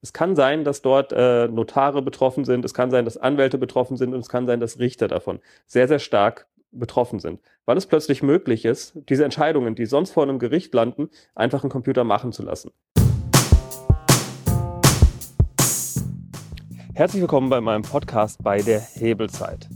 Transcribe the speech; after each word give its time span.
Es 0.00 0.12
kann 0.12 0.36
sein, 0.36 0.62
dass 0.62 0.80
dort 0.80 1.12
äh, 1.12 1.48
Notare 1.48 2.02
betroffen 2.02 2.44
sind, 2.44 2.64
es 2.64 2.72
kann 2.72 2.88
sein, 2.92 3.04
dass 3.04 3.16
Anwälte 3.16 3.58
betroffen 3.58 3.96
sind 3.96 4.14
und 4.14 4.20
es 4.20 4.28
kann 4.28 4.46
sein, 4.46 4.60
dass 4.60 4.78
Richter 4.78 5.08
davon 5.08 5.40
sehr, 5.66 5.88
sehr 5.88 5.98
stark 5.98 6.46
betroffen 6.70 7.18
sind. 7.18 7.40
Weil 7.64 7.76
es 7.76 7.86
plötzlich 7.86 8.22
möglich 8.22 8.64
ist, 8.64 8.96
diese 9.08 9.24
Entscheidungen, 9.24 9.74
die 9.74 9.86
sonst 9.86 10.12
vor 10.12 10.22
einem 10.22 10.38
Gericht 10.38 10.72
landen, 10.72 11.10
einfach 11.34 11.64
einen 11.64 11.70
Computer 11.72 12.04
machen 12.04 12.30
zu 12.30 12.44
lassen. 12.44 12.70
Herzlich 16.94 17.20
willkommen 17.20 17.50
bei 17.50 17.60
meinem 17.60 17.82
Podcast 17.82 18.40
bei 18.44 18.62
der 18.62 18.78
Hebelzeit. 18.78 19.68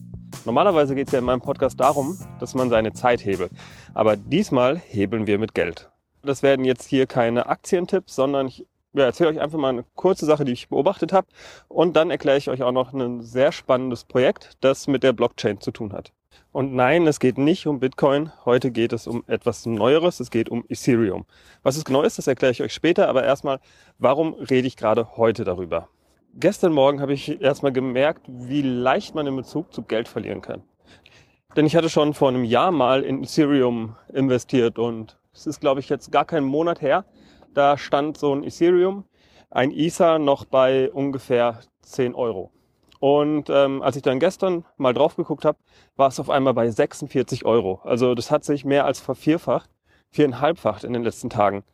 Normalerweise 0.44 0.94
geht 0.94 1.08
es 1.08 1.12
ja 1.12 1.18
in 1.18 1.24
meinem 1.24 1.42
Podcast 1.42 1.80
darum, 1.80 2.16
dass 2.38 2.54
man 2.54 2.70
seine 2.70 2.92
Zeit 2.92 3.24
hebelt. 3.24 3.50
Aber 3.92 4.16
diesmal 4.16 4.76
hebeln 4.78 5.26
wir 5.26 5.40
mit 5.40 5.52
Geld. 5.52 5.90
Das 6.22 6.44
werden 6.44 6.64
jetzt 6.64 6.84
hier 6.84 7.06
keine 7.06 7.46
Aktientipps, 7.46 8.14
sondern 8.14 8.46
ich 8.46 8.68
ja, 8.94 9.04
erzähle 9.04 9.30
euch 9.30 9.40
einfach 9.40 9.58
mal 9.58 9.70
eine 9.70 9.84
kurze 9.94 10.26
Sache, 10.26 10.44
die 10.44 10.52
ich 10.52 10.68
beobachtet 10.68 11.12
habe. 11.12 11.26
Und 11.68 11.96
dann 11.96 12.10
erkläre 12.10 12.38
ich 12.38 12.50
euch 12.50 12.62
auch 12.62 12.72
noch 12.72 12.92
ein 12.92 13.22
sehr 13.22 13.52
spannendes 13.52 14.04
Projekt, 14.04 14.56
das 14.60 14.86
mit 14.86 15.02
der 15.02 15.12
Blockchain 15.12 15.60
zu 15.60 15.70
tun 15.70 15.92
hat. 15.92 16.12
Und 16.50 16.74
nein, 16.74 17.06
es 17.06 17.18
geht 17.18 17.38
nicht 17.38 17.66
um 17.66 17.80
Bitcoin. 17.80 18.30
Heute 18.44 18.70
geht 18.70 18.92
es 18.92 19.06
um 19.06 19.24
etwas 19.26 19.64
Neueres. 19.64 20.20
Es 20.20 20.30
geht 20.30 20.50
um 20.50 20.64
Ethereum. 20.68 21.24
Was 21.62 21.76
es 21.76 21.84
genau 21.84 22.02
ist, 22.02 22.18
das 22.18 22.26
erkläre 22.26 22.52
ich 22.52 22.62
euch 22.62 22.74
später. 22.74 23.08
Aber 23.08 23.24
erstmal, 23.24 23.60
warum 23.98 24.34
rede 24.34 24.66
ich 24.66 24.76
gerade 24.76 25.16
heute 25.16 25.44
darüber? 25.44 25.88
Gestern 26.34 26.72
Morgen 26.72 27.00
habe 27.00 27.12
ich 27.12 27.40
erstmal 27.40 27.72
gemerkt, 27.72 28.22
wie 28.26 28.62
leicht 28.62 29.14
man 29.14 29.26
in 29.26 29.36
Bezug 29.36 29.72
zu 29.72 29.82
Geld 29.82 30.08
verlieren 30.08 30.40
kann. 30.42 30.62
Denn 31.56 31.66
ich 31.66 31.76
hatte 31.76 31.90
schon 31.90 32.14
vor 32.14 32.28
einem 32.28 32.44
Jahr 32.44 32.70
mal 32.70 33.02
in 33.02 33.22
Ethereum 33.22 33.96
investiert 34.12 34.78
und 34.78 35.18
es 35.34 35.46
ist, 35.46 35.60
glaube 35.60 35.80
ich, 35.80 35.90
jetzt 35.90 36.10
gar 36.10 36.24
keinen 36.24 36.46
Monat 36.46 36.80
her, 36.80 37.04
da 37.54 37.78
stand 37.78 38.18
so 38.18 38.34
ein 38.34 38.44
Ethereum, 38.44 39.04
ein 39.50 39.70
Ether 39.70 40.18
noch 40.18 40.44
bei 40.44 40.90
ungefähr 40.90 41.60
10 41.82 42.14
Euro. 42.14 42.50
Und 43.00 43.50
ähm, 43.50 43.82
als 43.82 43.96
ich 43.96 44.02
dann 44.02 44.20
gestern 44.20 44.64
mal 44.76 44.94
drauf 44.94 45.16
geguckt 45.16 45.44
habe, 45.44 45.58
war 45.96 46.08
es 46.08 46.20
auf 46.20 46.30
einmal 46.30 46.54
bei 46.54 46.70
46 46.70 47.44
Euro. 47.44 47.80
Also 47.82 48.14
das 48.14 48.30
hat 48.30 48.44
sich 48.44 48.64
mehr 48.64 48.84
als 48.84 49.00
vervierfacht, 49.00 49.68
viereinhalbfacht 50.10 50.84
in 50.84 50.92
den 50.92 51.02
letzten 51.02 51.28
Tagen. 51.28 51.64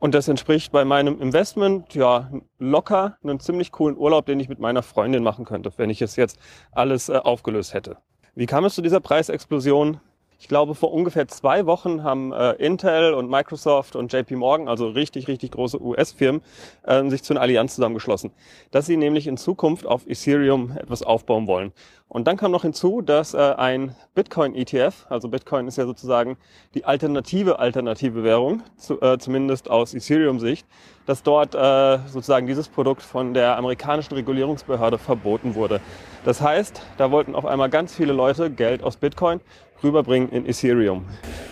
Und 0.00 0.14
das 0.14 0.28
entspricht 0.28 0.72
bei 0.72 0.84
meinem 0.84 1.20
Investment 1.20 1.94
ja 1.94 2.30
locker 2.58 3.18
einen 3.22 3.38
ziemlich 3.38 3.70
coolen 3.70 3.96
Urlaub, 3.96 4.26
den 4.26 4.40
ich 4.40 4.48
mit 4.48 4.58
meiner 4.58 4.82
Freundin 4.82 5.22
machen 5.22 5.44
könnte, 5.44 5.72
wenn 5.76 5.90
ich 5.90 6.02
es 6.02 6.16
jetzt 6.16 6.38
alles 6.72 7.10
äh, 7.10 7.16
aufgelöst 7.16 7.74
hätte. 7.74 7.98
Wie 8.34 8.46
kam 8.46 8.64
es 8.64 8.74
zu 8.74 8.82
dieser 8.82 9.00
Preisexplosion? 9.00 10.00
Ich 10.40 10.48
glaube, 10.48 10.74
vor 10.74 10.90
ungefähr 10.90 11.28
zwei 11.28 11.66
Wochen 11.66 12.02
haben 12.02 12.32
äh, 12.32 12.52
Intel 12.52 13.12
und 13.12 13.28
Microsoft 13.28 13.94
und 13.94 14.10
JP 14.10 14.36
Morgan, 14.36 14.68
also 14.68 14.88
richtig, 14.88 15.28
richtig 15.28 15.50
große 15.50 15.78
US-Firmen, 15.78 16.40
äh, 16.82 17.06
sich 17.10 17.22
zu 17.22 17.34
einer 17.34 17.42
Allianz 17.42 17.74
zusammengeschlossen, 17.74 18.30
dass 18.70 18.86
sie 18.86 18.96
nämlich 18.96 19.26
in 19.26 19.36
Zukunft 19.36 19.84
auf 19.84 20.06
Ethereum 20.06 20.74
etwas 20.78 21.02
aufbauen 21.02 21.46
wollen. 21.46 21.72
Und 22.08 22.26
dann 22.26 22.38
kam 22.38 22.52
noch 22.52 22.62
hinzu, 22.62 23.02
dass 23.02 23.34
äh, 23.34 23.38
ein 23.38 23.94
Bitcoin-ETF, 24.14 25.06
also 25.10 25.28
Bitcoin 25.28 25.68
ist 25.68 25.76
ja 25.76 25.84
sozusagen 25.84 26.38
die 26.74 26.86
alternative 26.86 27.58
alternative 27.58 28.24
Währung, 28.24 28.62
zu, 28.76 29.00
äh, 29.00 29.18
zumindest 29.18 29.70
aus 29.70 29.92
Ethereum-Sicht, 29.92 30.66
dass 31.06 31.22
dort 31.22 31.54
äh, 31.54 31.98
sozusagen 32.08 32.46
dieses 32.46 32.68
Produkt 32.68 33.02
von 33.02 33.34
der 33.34 33.56
amerikanischen 33.56 34.14
Regulierungsbehörde 34.14 34.96
verboten 34.96 35.54
wurde. 35.54 35.80
Das 36.24 36.40
heißt, 36.40 36.82
da 36.96 37.10
wollten 37.10 37.34
auf 37.34 37.46
einmal 37.46 37.70
ganz 37.70 37.94
viele 37.94 38.12
Leute 38.12 38.50
Geld 38.50 38.82
aus 38.82 38.96
Bitcoin 38.96 39.40
rüberbringen 39.82 40.30
in 40.30 40.46
Ethereum. 40.46 41.04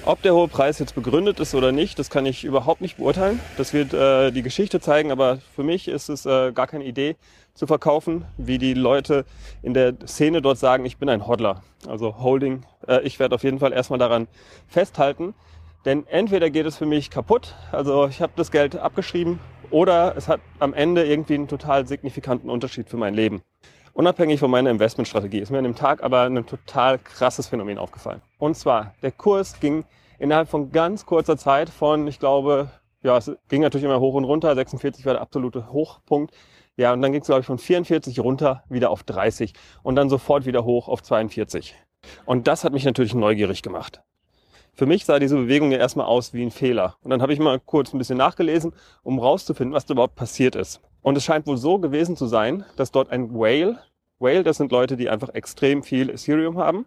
Ob 0.05 0.23
der 0.23 0.35
hohe 0.35 0.49
Preis 0.49 0.79
jetzt 0.79 0.95
begründet 0.95 1.41
ist 1.41 1.55
oder 1.55 1.73
nicht, 1.73 1.99
das 1.99 2.11
kann 2.11 2.27
ich 2.27 2.45
überhaupt 2.45 2.81
nicht 2.81 2.97
beurteilen. 2.97 3.41
Das 3.57 3.73
wird 3.73 3.93
äh, 3.95 4.31
die 4.31 4.43
Geschichte 4.43 4.81
zeigen, 4.81 5.11
aber 5.11 5.39
für 5.55 5.63
mich 5.63 5.89
ist 5.89 6.09
es 6.09 6.27
äh, 6.27 6.53
gar 6.53 6.67
keine 6.67 6.85
Idee 6.85 7.17
zu 7.55 7.67
verkaufen, 7.67 8.25
wie 8.37 8.59
die 8.59 8.75
Leute 8.75 9.25
in 9.63 9.75
der 9.75 9.95
Szene 10.07 10.41
dort 10.41 10.59
sagen, 10.59 10.85
ich 10.85 10.97
bin 10.97 11.09
ein 11.09 11.27
Hodler. 11.27 11.63
Also 11.87 12.19
Holding, 12.19 12.65
äh, 12.87 13.03
ich 13.03 13.19
werde 13.19 13.35
auf 13.35 13.43
jeden 13.43 13.59
Fall 13.59 13.73
erstmal 13.73 13.99
daran 13.99 14.29
festhalten, 14.69 15.35
denn 15.85 16.07
entweder 16.07 16.51
geht 16.51 16.67
es 16.67 16.77
für 16.77 16.87
mich 16.87 17.11
kaputt, 17.11 17.55
also 17.73 18.07
ich 18.07 18.21
habe 18.21 18.33
das 18.37 18.51
Geld 18.51 18.77
abgeschrieben, 18.77 19.41
oder 19.71 20.17
es 20.17 20.29
hat 20.29 20.41
am 20.59 20.73
Ende 20.73 21.05
irgendwie 21.05 21.35
einen 21.35 21.49
total 21.49 21.87
signifikanten 21.87 22.49
Unterschied 22.51 22.89
für 22.89 22.97
mein 22.97 23.15
Leben. 23.15 23.43
Unabhängig 23.99 24.39
von 24.39 24.53
meiner 24.53 24.71
Investmentstrategie 24.71 25.41
ist 25.41 25.51
mir 25.51 25.59
an 25.59 25.65
dem 25.65 25.75
Tag 25.75 26.05
aber 26.05 26.23
ein 26.23 26.47
total 26.47 27.01
krasses 27.01 27.49
Phänomen 27.49 27.79
aufgefallen. 27.79 28.23
Und 28.39 28.57
zwar, 28.57 28.95
der 29.03 29.11
Kurs 29.11 29.59
ging 29.59 29.85
innerhalb 30.21 30.49
von 30.49 30.71
ganz 30.71 31.05
kurzer 31.05 31.37
Zeit 31.37 31.69
von, 31.69 32.07
ich 32.07 32.21
glaube, 32.21 32.71
ja, 33.03 33.17
es 33.17 33.33
ging 33.49 33.61
natürlich 33.61 33.85
immer 33.85 33.99
hoch 33.99 34.15
und 34.15 34.23
runter, 34.23 34.55
46 34.55 35.05
war 35.05 35.15
der 35.15 35.21
absolute 35.21 35.73
Hochpunkt. 35.73 36.33
Ja, 36.77 36.93
und 36.93 37.03
dann 37.03 37.11
ging 37.11 37.23
es, 37.23 37.27
glaube 37.27 37.41
ich, 37.41 37.47
von 37.49 37.59
44 37.59 38.21
runter 38.21 38.63
wieder 38.69 38.91
auf 38.91 39.03
30 39.03 39.53
und 39.83 39.97
dann 39.97 40.09
sofort 40.09 40.47
wieder 40.47 40.65
hoch 40.65 40.87
auf 40.87 41.03
42. 41.03 41.75
Und 42.25 42.47
das 42.47 42.63
hat 42.63 42.73
mich 42.73 42.85
natürlich 42.85 43.15
neugierig 43.15 43.63
gemacht. 43.63 44.01
Für 44.75 44.87
mich 44.87 45.07
sah 45.07 45.19
diese 45.19 45.35
Bewegung 45.35 45.73
ja 45.73 45.79
erstmal 45.79 46.07
aus 46.07 46.33
wie 46.35 46.45
ein 46.45 46.53
Fehler. 46.53 46.95
Und 47.03 47.11
dann 47.11 47.21
habe 47.21 47.33
ich 47.33 47.41
mal 47.41 47.59
kurz 47.59 47.93
ein 47.93 47.99
bisschen 47.99 48.17
nachgelesen, 48.17 48.75
um 49.03 49.19
rauszufinden, 49.19 49.75
was 49.75 49.87
da 49.87 49.95
überhaupt 49.95 50.15
passiert 50.15 50.55
ist. 50.55 50.81
Und 51.03 51.17
es 51.17 51.25
scheint 51.25 51.49
wohl 51.49 51.57
so 51.57 51.79
gewesen 51.79 52.17
zu 52.17 52.27
sein, 52.27 52.65
dass 52.77 52.93
dort 52.93 53.11
ein 53.11 53.35
Whale, 53.35 53.81
Whale, 54.19 54.43
das 54.43 54.57
sind 54.57 54.73
Leute, 54.73 54.97
die 54.97 55.09
einfach 55.09 55.31
extrem 55.31 55.83
viel 55.83 56.11
Ethereum 56.11 56.59
haben. 56.59 56.87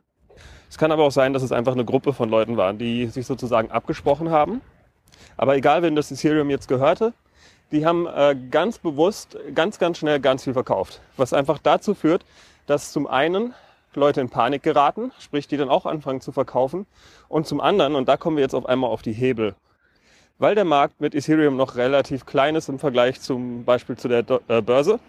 Es 0.70 0.78
kann 0.78 0.92
aber 0.92 1.04
auch 1.04 1.12
sein, 1.12 1.34
dass 1.34 1.44
es 1.44 1.52
einfach 1.52 1.74
eine 1.74 1.86
Gruppe 1.86 2.14
von 2.14 2.30
Leuten 2.30 2.58
waren, 2.58 2.78
die 2.78 3.08
sich 3.08 3.26
sozusagen 3.26 3.72
abgesprochen 3.72 4.30
haben. 4.30 4.62
Aber 5.38 5.56
egal, 5.56 5.82
wem 5.82 5.96
das 5.96 6.12
Ethereum 6.12 6.50
jetzt 6.50 6.68
gehörte, 6.68 7.14
die 7.72 7.86
haben 7.86 8.06
äh, 8.06 8.36
ganz 8.50 8.80
bewusst, 8.80 9.38
ganz, 9.56 9.80
ganz 9.80 9.98
schnell 9.98 10.20
ganz 10.20 10.44
viel 10.44 10.54
verkauft. 10.54 11.02
Was 11.18 11.34
einfach 11.34 11.60
dazu 11.60 11.94
führt, 11.94 12.26
dass 12.68 12.92
zum 12.92 13.08
einen 13.08 13.54
Leute 13.94 14.22
in 14.22 14.30
Panik 14.30 14.64
geraten, 14.64 15.12
sprich 15.20 15.48
die 15.48 15.58
dann 15.58 15.70
auch 15.70 15.86
anfangen 15.86 16.22
zu 16.22 16.32
verkaufen. 16.32 16.86
Und 17.28 17.48
zum 17.48 17.62
anderen, 17.62 17.96
und 17.96 18.08
da 18.08 18.18
kommen 18.18 18.38
wir 18.38 18.44
jetzt 18.44 18.56
auf 18.56 18.66
einmal 18.66 18.90
auf 18.90 19.02
die 19.02 19.14
Hebel, 19.14 19.56
weil 20.38 20.56
der 20.56 20.66
Markt 20.66 21.00
mit 21.00 21.16
Ethereum 21.16 21.56
noch 21.56 21.76
relativ 21.76 22.26
klein 22.26 22.56
ist 22.56 22.70
im 22.70 22.80
Vergleich 22.80 23.22
zum 23.22 23.64
Beispiel 23.64 23.98
zu 23.98 24.08
der 24.08 24.26
äh, 24.48 24.62
Börse, 24.62 25.00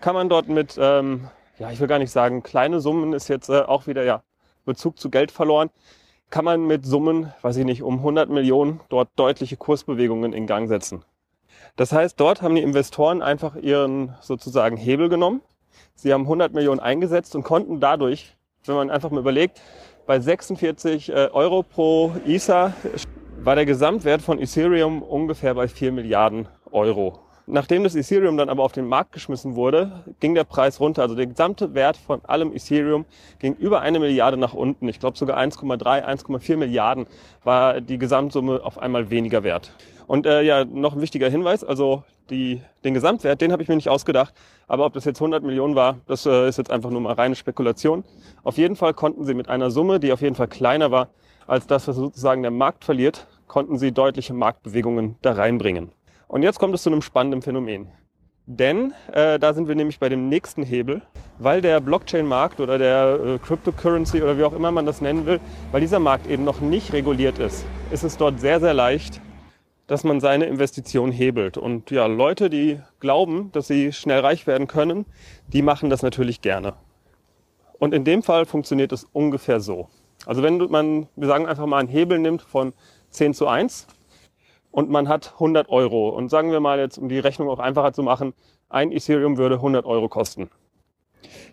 kann 0.00 0.14
man 0.14 0.28
dort 0.28 0.48
mit, 0.48 0.76
ähm, 0.80 1.28
ja, 1.58 1.70
ich 1.70 1.80
will 1.80 1.88
gar 1.88 1.98
nicht 1.98 2.10
sagen, 2.10 2.42
kleine 2.42 2.80
Summen 2.80 3.12
ist 3.12 3.28
jetzt 3.28 3.48
äh, 3.48 3.60
auch 3.60 3.86
wieder, 3.86 4.04
ja, 4.04 4.22
Bezug 4.64 4.98
zu 4.98 5.10
Geld 5.10 5.30
verloren, 5.30 5.70
kann 6.30 6.44
man 6.44 6.66
mit 6.66 6.86
Summen, 6.86 7.32
weiß 7.42 7.56
ich 7.56 7.64
nicht, 7.64 7.82
um 7.82 7.98
100 7.98 8.30
Millionen 8.30 8.80
dort 8.88 9.08
deutliche 9.16 9.56
Kursbewegungen 9.56 10.32
in 10.32 10.46
Gang 10.46 10.68
setzen. 10.68 11.04
Das 11.76 11.92
heißt, 11.92 12.18
dort 12.20 12.42
haben 12.42 12.54
die 12.54 12.62
Investoren 12.62 13.22
einfach 13.22 13.56
ihren 13.56 14.14
sozusagen 14.20 14.76
Hebel 14.76 15.08
genommen. 15.08 15.42
Sie 15.94 16.12
haben 16.12 16.22
100 16.22 16.52
Millionen 16.52 16.80
eingesetzt 16.80 17.34
und 17.34 17.42
konnten 17.42 17.80
dadurch, 17.80 18.36
wenn 18.64 18.74
man 18.74 18.90
einfach 18.90 19.10
mal 19.10 19.20
überlegt, 19.20 19.60
bei 20.06 20.20
46 20.20 21.10
äh, 21.10 21.28
Euro 21.32 21.62
pro 21.62 22.12
Ether 22.26 22.74
war 23.42 23.54
der 23.54 23.66
Gesamtwert 23.66 24.22
von 24.22 24.38
Ethereum 24.38 25.02
ungefähr 25.02 25.54
bei 25.54 25.68
4 25.68 25.92
Milliarden 25.92 26.48
Euro. 26.70 27.20
Nachdem 27.52 27.82
das 27.82 27.96
Ethereum 27.96 28.36
dann 28.36 28.48
aber 28.48 28.62
auf 28.62 28.70
den 28.70 28.86
Markt 28.86 29.12
geschmissen 29.12 29.56
wurde, 29.56 30.04
ging 30.20 30.36
der 30.36 30.44
Preis 30.44 30.78
runter. 30.78 31.02
Also 31.02 31.16
der 31.16 31.26
gesamte 31.26 31.74
Wert 31.74 31.96
von 31.96 32.24
allem 32.24 32.54
Ethereum 32.54 33.06
ging 33.40 33.54
über 33.54 33.80
eine 33.80 33.98
Milliarde 33.98 34.36
nach 34.36 34.54
unten. 34.54 34.88
Ich 34.88 35.00
glaube 35.00 35.18
sogar 35.18 35.36
1,3, 35.36 36.04
1,4 36.04 36.56
Milliarden 36.56 37.06
war 37.42 37.80
die 37.80 37.98
Gesamtsumme 37.98 38.60
auf 38.62 38.78
einmal 38.78 39.10
weniger 39.10 39.42
wert. 39.42 39.72
Und 40.06 40.26
äh, 40.26 40.42
ja, 40.42 40.64
noch 40.64 40.94
ein 40.94 41.00
wichtiger 41.00 41.28
Hinweis, 41.28 41.64
also 41.64 42.04
die, 42.30 42.62
den 42.84 42.94
Gesamtwert, 42.94 43.40
den 43.40 43.50
habe 43.50 43.62
ich 43.62 43.68
mir 43.68 43.76
nicht 43.76 43.88
ausgedacht. 43.88 44.32
Aber 44.68 44.86
ob 44.86 44.92
das 44.92 45.04
jetzt 45.04 45.20
100 45.20 45.42
Millionen 45.42 45.74
war, 45.74 45.98
das 46.06 46.26
äh, 46.26 46.48
ist 46.48 46.56
jetzt 46.56 46.70
einfach 46.70 46.90
nur 46.90 47.00
mal 47.00 47.14
reine 47.14 47.34
Spekulation. 47.34 48.04
Auf 48.44 48.58
jeden 48.58 48.76
Fall 48.76 48.94
konnten 48.94 49.24
sie 49.24 49.34
mit 49.34 49.48
einer 49.48 49.72
Summe, 49.72 49.98
die 49.98 50.12
auf 50.12 50.20
jeden 50.20 50.36
Fall 50.36 50.48
kleiner 50.48 50.92
war, 50.92 51.08
als 51.48 51.66
das, 51.66 51.88
was 51.88 51.96
sozusagen 51.96 52.42
der 52.42 52.52
Markt 52.52 52.84
verliert, 52.84 53.26
konnten 53.48 53.76
sie 53.76 53.90
deutliche 53.90 54.34
Marktbewegungen 54.34 55.16
da 55.22 55.32
reinbringen. 55.32 55.90
Und 56.30 56.44
jetzt 56.44 56.60
kommt 56.60 56.72
es 56.76 56.84
zu 56.84 56.90
einem 56.90 57.02
spannenden 57.02 57.42
Phänomen. 57.42 57.88
Denn 58.46 58.94
äh, 59.12 59.40
da 59.40 59.52
sind 59.52 59.66
wir 59.66 59.74
nämlich 59.74 59.98
bei 59.98 60.08
dem 60.08 60.28
nächsten 60.28 60.62
Hebel, 60.62 61.02
weil 61.40 61.60
der 61.60 61.80
Blockchain-Markt 61.80 62.60
oder 62.60 62.78
der 62.78 63.18
äh, 63.20 63.38
Cryptocurrency 63.38 64.22
oder 64.22 64.38
wie 64.38 64.44
auch 64.44 64.52
immer 64.52 64.70
man 64.70 64.86
das 64.86 65.00
nennen 65.00 65.26
will, 65.26 65.40
weil 65.72 65.80
dieser 65.80 65.98
Markt 65.98 66.28
eben 66.28 66.44
noch 66.44 66.60
nicht 66.60 66.92
reguliert 66.92 67.40
ist, 67.40 67.64
ist 67.90 68.04
es 68.04 68.16
dort 68.16 68.38
sehr, 68.38 68.60
sehr 68.60 68.74
leicht, 68.74 69.20
dass 69.88 70.04
man 70.04 70.20
seine 70.20 70.44
Investition 70.44 71.10
hebelt. 71.10 71.58
Und 71.58 71.90
ja, 71.90 72.06
Leute, 72.06 72.48
die 72.48 72.78
glauben, 73.00 73.50
dass 73.50 73.66
sie 73.66 73.92
schnell 73.92 74.20
reich 74.20 74.46
werden 74.46 74.68
können, 74.68 75.06
die 75.48 75.62
machen 75.62 75.90
das 75.90 76.02
natürlich 76.02 76.42
gerne. 76.42 76.74
Und 77.80 77.92
in 77.92 78.04
dem 78.04 78.22
Fall 78.22 78.46
funktioniert 78.46 78.92
es 78.92 79.02
ungefähr 79.12 79.58
so. 79.58 79.88
Also 80.26 80.44
wenn 80.44 80.58
man, 80.58 81.08
wir 81.16 81.26
sagen 81.26 81.46
einfach 81.46 81.66
mal, 81.66 81.78
einen 81.78 81.88
Hebel 81.88 82.20
nimmt 82.20 82.42
von 82.42 82.72
10 83.10 83.34
zu 83.34 83.48
1 83.48 83.88
und 84.70 84.90
man 84.90 85.08
hat 85.08 85.32
100 85.34 85.68
Euro 85.68 86.10
und 86.10 86.28
sagen 86.28 86.52
wir 86.52 86.60
mal 86.60 86.78
jetzt, 86.78 86.98
um 86.98 87.08
die 87.08 87.18
Rechnung 87.18 87.48
auch 87.48 87.58
einfacher 87.58 87.92
zu 87.92 88.02
machen, 88.02 88.34
ein 88.68 88.92
Ethereum 88.92 89.36
würde 89.36 89.56
100 89.56 89.84
Euro 89.84 90.08
kosten. 90.08 90.50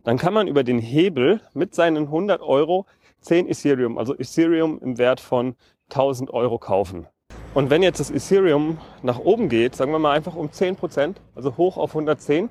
Dann 0.03 0.17
kann 0.17 0.33
man 0.33 0.47
über 0.47 0.63
den 0.63 0.79
Hebel 0.79 1.41
mit 1.53 1.75
seinen 1.75 2.05
100 2.05 2.41
Euro 2.41 2.85
10 3.21 3.49
Ethereum, 3.49 3.97
also 3.97 4.13
Ethereum 4.15 4.79
im 4.79 4.97
Wert 4.97 5.19
von 5.19 5.55
1000 5.89 6.31
Euro 6.31 6.59
kaufen. 6.59 7.07
Und 7.53 7.69
wenn 7.69 7.81
jetzt 7.81 7.99
das 7.99 8.11
Ethereum 8.11 8.77
nach 9.01 9.19
oben 9.19 9.49
geht, 9.49 9.75
sagen 9.75 9.91
wir 9.91 9.99
mal 9.99 10.11
einfach 10.11 10.35
um 10.35 10.47
10%, 10.47 11.15
also 11.33 11.57
hoch 11.57 11.77
auf 11.77 11.91
110, 11.91 12.49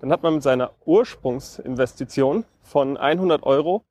dann 0.00 0.10
hat 0.10 0.22
man 0.22 0.34
mit 0.34 0.42
seiner 0.42 0.72
Ursprungsinvestition 0.84 2.44
von 2.62 2.96
100 2.96 3.42
Euro 3.42 3.84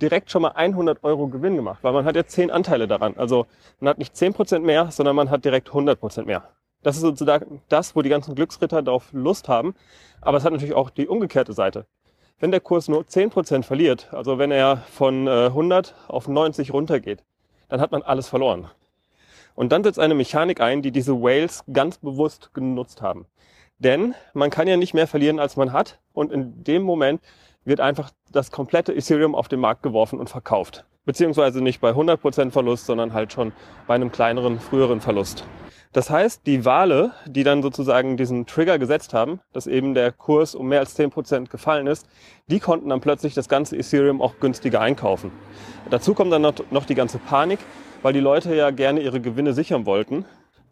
direkt 0.00 0.30
schon 0.30 0.42
mal 0.42 0.52
100 0.52 1.04
Euro 1.04 1.28
Gewinn 1.28 1.56
gemacht, 1.56 1.78
weil 1.82 1.92
man 1.92 2.04
hat 2.04 2.16
ja 2.16 2.26
10 2.26 2.50
Anteile 2.50 2.86
daran. 2.86 3.14
Also 3.16 3.46
man 3.80 3.90
hat 3.90 3.98
nicht 3.98 4.14
10% 4.14 4.60
mehr, 4.60 4.90
sondern 4.90 5.16
man 5.16 5.30
hat 5.30 5.44
direkt 5.44 5.70
100% 5.70 6.24
mehr. 6.24 6.48
Das 6.82 6.96
ist 6.96 7.02
sozusagen 7.02 7.62
das, 7.68 7.96
wo 7.96 8.02
die 8.02 8.10
ganzen 8.10 8.34
Glücksritter 8.34 8.82
darauf 8.82 9.12
Lust 9.12 9.48
haben. 9.48 9.74
Aber 10.20 10.38
es 10.38 10.44
hat 10.44 10.52
natürlich 10.52 10.74
auch 10.74 10.90
die 10.90 11.08
umgekehrte 11.08 11.52
Seite. 11.52 11.86
Wenn 12.38 12.50
der 12.50 12.60
Kurs 12.60 12.88
nur 12.88 13.02
10% 13.02 13.62
verliert, 13.62 14.12
also 14.12 14.38
wenn 14.38 14.50
er 14.50 14.78
von 14.90 15.26
100 15.26 15.88
äh, 15.88 16.12
auf 16.12 16.28
90 16.28 16.72
runtergeht, 16.72 17.24
dann 17.68 17.80
hat 17.80 17.92
man 17.92 18.02
alles 18.02 18.28
verloren. 18.28 18.70
Und 19.54 19.72
dann 19.72 19.82
setzt 19.82 19.98
eine 19.98 20.14
Mechanik 20.14 20.60
ein, 20.60 20.82
die 20.82 20.92
diese 20.92 21.14
Whales 21.20 21.64
ganz 21.72 21.96
bewusst 21.98 22.52
genutzt 22.52 23.00
haben. 23.00 23.26
Denn 23.78 24.14
man 24.34 24.50
kann 24.50 24.68
ja 24.68 24.76
nicht 24.76 24.94
mehr 24.94 25.06
verlieren, 25.06 25.38
als 25.38 25.56
man 25.56 25.72
hat. 25.72 25.98
Und 26.12 26.30
in 26.30 26.62
dem 26.62 26.82
Moment 26.82 27.20
wird 27.66 27.80
einfach 27.80 28.10
das 28.32 28.50
komplette 28.50 28.94
Ethereum 28.94 29.34
auf 29.34 29.48
den 29.48 29.60
Markt 29.60 29.82
geworfen 29.82 30.18
und 30.18 30.30
verkauft. 30.30 30.86
Beziehungsweise 31.04 31.60
nicht 31.60 31.80
bei 31.80 31.90
100% 31.90 32.50
Verlust, 32.50 32.86
sondern 32.86 33.12
halt 33.12 33.32
schon 33.32 33.52
bei 33.86 33.94
einem 33.94 34.10
kleineren, 34.10 34.58
früheren 34.58 35.00
Verlust. 35.00 35.44
Das 35.92 36.10
heißt, 36.10 36.46
die 36.46 36.64
Wale, 36.64 37.12
die 37.26 37.42
dann 37.42 37.62
sozusagen 37.62 38.16
diesen 38.16 38.44
Trigger 38.46 38.78
gesetzt 38.78 39.14
haben, 39.14 39.40
dass 39.52 39.66
eben 39.66 39.94
der 39.94 40.12
Kurs 40.12 40.54
um 40.54 40.68
mehr 40.68 40.80
als 40.80 40.98
10% 40.98 41.48
gefallen 41.48 41.86
ist, 41.86 42.06
die 42.48 42.60
konnten 42.60 42.90
dann 42.90 43.00
plötzlich 43.00 43.34
das 43.34 43.48
ganze 43.48 43.76
Ethereum 43.76 44.20
auch 44.20 44.38
günstiger 44.40 44.80
einkaufen. 44.80 45.30
Dazu 45.88 46.12
kommt 46.12 46.32
dann 46.32 46.42
noch 46.42 46.84
die 46.84 46.94
ganze 46.94 47.18
Panik, 47.18 47.60
weil 48.02 48.12
die 48.12 48.20
Leute 48.20 48.54
ja 48.54 48.70
gerne 48.70 49.00
ihre 49.00 49.20
Gewinne 49.20 49.54
sichern 49.54 49.86
wollten. 49.86 50.24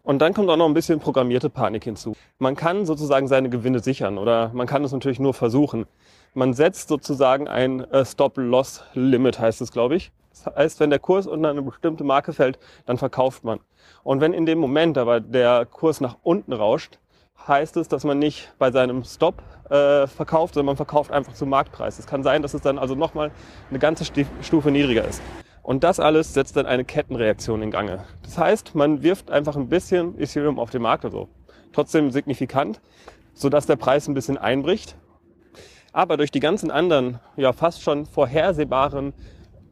Und 0.03 0.19
dann 0.19 0.35
kommt 0.35 0.51
auch 0.51 0.59
noch 0.59 0.67
ein 0.67 0.75
bisschen 0.75 1.01
programmierte 1.01 1.49
Panik 1.49 1.85
hinzu. 1.85 2.15
Man 2.39 2.57
kann 2.57 2.85
sozusagen 2.85 3.27
seine 3.27 3.49
Gewinne 3.49 3.79
sichern 3.79 4.19
oder 4.19 4.51
man 4.53 4.67
kann 4.67 4.85
es 4.85 4.93
natürlich 4.93 5.21
nur 5.21 5.33
versuchen. 5.33 5.87
Man 6.37 6.53
setzt 6.53 6.89
sozusagen 6.89 7.47
ein 7.47 7.81
äh, 7.93 8.05
Stop-Loss-Limit, 8.05 9.39
heißt 9.39 9.61
es, 9.61 9.71
glaube 9.71 9.95
ich. 9.95 10.11
Das 10.31 10.47
heißt, 10.57 10.81
wenn 10.81 10.91
der 10.91 10.99
Kurs 10.99 11.29
unter 11.29 11.49
eine 11.49 11.63
bestimmte 11.63 12.03
Marke 12.03 12.33
fällt, 12.33 12.59
dann 12.87 12.99
verkauft 12.99 13.45
man. 13.45 13.61
Und 14.03 14.21
wenn 14.21 14.33
in 14.33 14.45
dem 14.45 14.59
Moment 14.59 14.99
aber 14.99 15.21
der 15.21 15.65
Kurs 15.65 16.01
nach 16.01 16.17
unten 16.25 16.53
rauscht, 16.53 16.99
heißt 17.47 17.77
es, 17.77 17.87
dass 17.87 18.03
man 18.03 18.19
nicht 18.19 18.53
bei 18.59 18.73
seinem 18.73 19.05
Stop 19.05 19.43
äh, 19.71 20.09
verkauft, 20.09 20.55
sondern 20.55 20.67
man 20.67 20.77
verkauft 20.77 21.13
einfach 21.13 21.35
zum 21.35 21.51
Marktpreis. 21.51 22.01
Es 22.01 22.07
kann 22.07 22.25
sein, 22.25 22.43
dass 22.43 22.53
es 22.53 22.63
dann 22.63 22.79
also 22.79 22.97
nochmal 22.97 23.31
eine 23.71 23.79
ganze 23.79 24.05
Stufe 24.43 24.73
niedriger 24.73 25.05
ist. 25.05 25.23
Und 25.63 25.85
das 25.85 26.01
alles 26.01 26.35
setzt 26.35 26.57
dann 26.57 26.67
eine 26.67 26.85
Kettenreaktion 26.85 27.63
in 27.63 27.71
Gange. 27.71 28.05
Das 28.25 28.39
heißt, 28.39 28.75
man 28.75 29.05
wirft 29.05 29.31
einfach 29.31 29.55
ein 29.55 29.69
bisschen 29.69 30.19
Ethereum 30.19 30.59
auf 30.59 30.71
den 30.71 30.83
Markt, 30.83 31.05
also 31.05 31.29
trotzdem 31.73 32.11
signifikant, 32.11 32.81
sodass 33.35 33.67
der 33.67 33.77
Preis 33.77 34.09
ein 34.09 34.15
bisschen 34.15 34.37
einbricht. 34.37 34.97
Aber 35.95 36.17
durch 36.17 36.33
die 36.33 36.41
ganzen 36.41 36.73
anderen, 36.73 37.21
ja 37.37 37.53
fast 37.53 37.81
schon 37.81 38.05
vorhersehbaren 38.05 39.15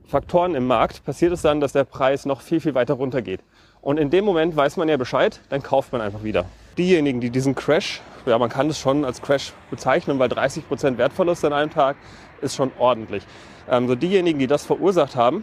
Faktoren 0.04 0.54
im 0.54 0.68
Markt 0.68 1.04
passiert 1.04 1.32
es 1.32 1.42
dann, 1.42 1.60
dass 1.60 1.72
der 1.72 1.82
Preis 1.82 2.26
noch 2.26 2.42
viel, 2.42 2.60
viel 2.60 2.76
weiter 2.76 2.94
runtergeht. 2.94 3.40
Und 3.80 3.98
in 3.98 4.08
dem 4.08 4.24
Moment 4.24 4.54
weiß 4.54 4.76
man 4.76 4.88
ja 4.88 4.96
Bescheid, 4.96 5.40
dann 5.48 5.64
kauft 5.64 5.90
man 5.90 6.00
einfach 6.00 6.22
wieder. 6.22 6.44
Diejenigen, 6.78 7.20
die 7.20 7.30
diesen 7.30 7.56
Crash, 7.56 8.00
ja 8.24 8.38
man 8.38 8.50
kann 8.50 8.70
es 8.70 8.78
schon 8.78 9.04
als 9.04 9.20
Crash 9.20 9.52
bezeichnen, 9.68 10.20
weil 10.20 10.28
30 10.28 10.68
Prozent 10.68 10.96
Wertverlust 10.96 11.44
an 11.44 11.52
einem 11.52 11.72
Tag 11.72 11.96
ist 12.40 12.54
schon 12.54 12.70
ordentlich. 12.78 13.24
Ähm, 13.68 13.88
so 13.88 13.96
diejenigen, 13.96 14.38
die 14.38 14.46
das 14.46 14.64
verursacht 14.64 15.16
haben, 15.16 15.42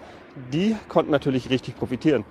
die 0.53 0.77
konnten 0.87 1.11
natürlich 1.11 1.49
richtig 1.49 1.77
profitieren. 1.77 2.23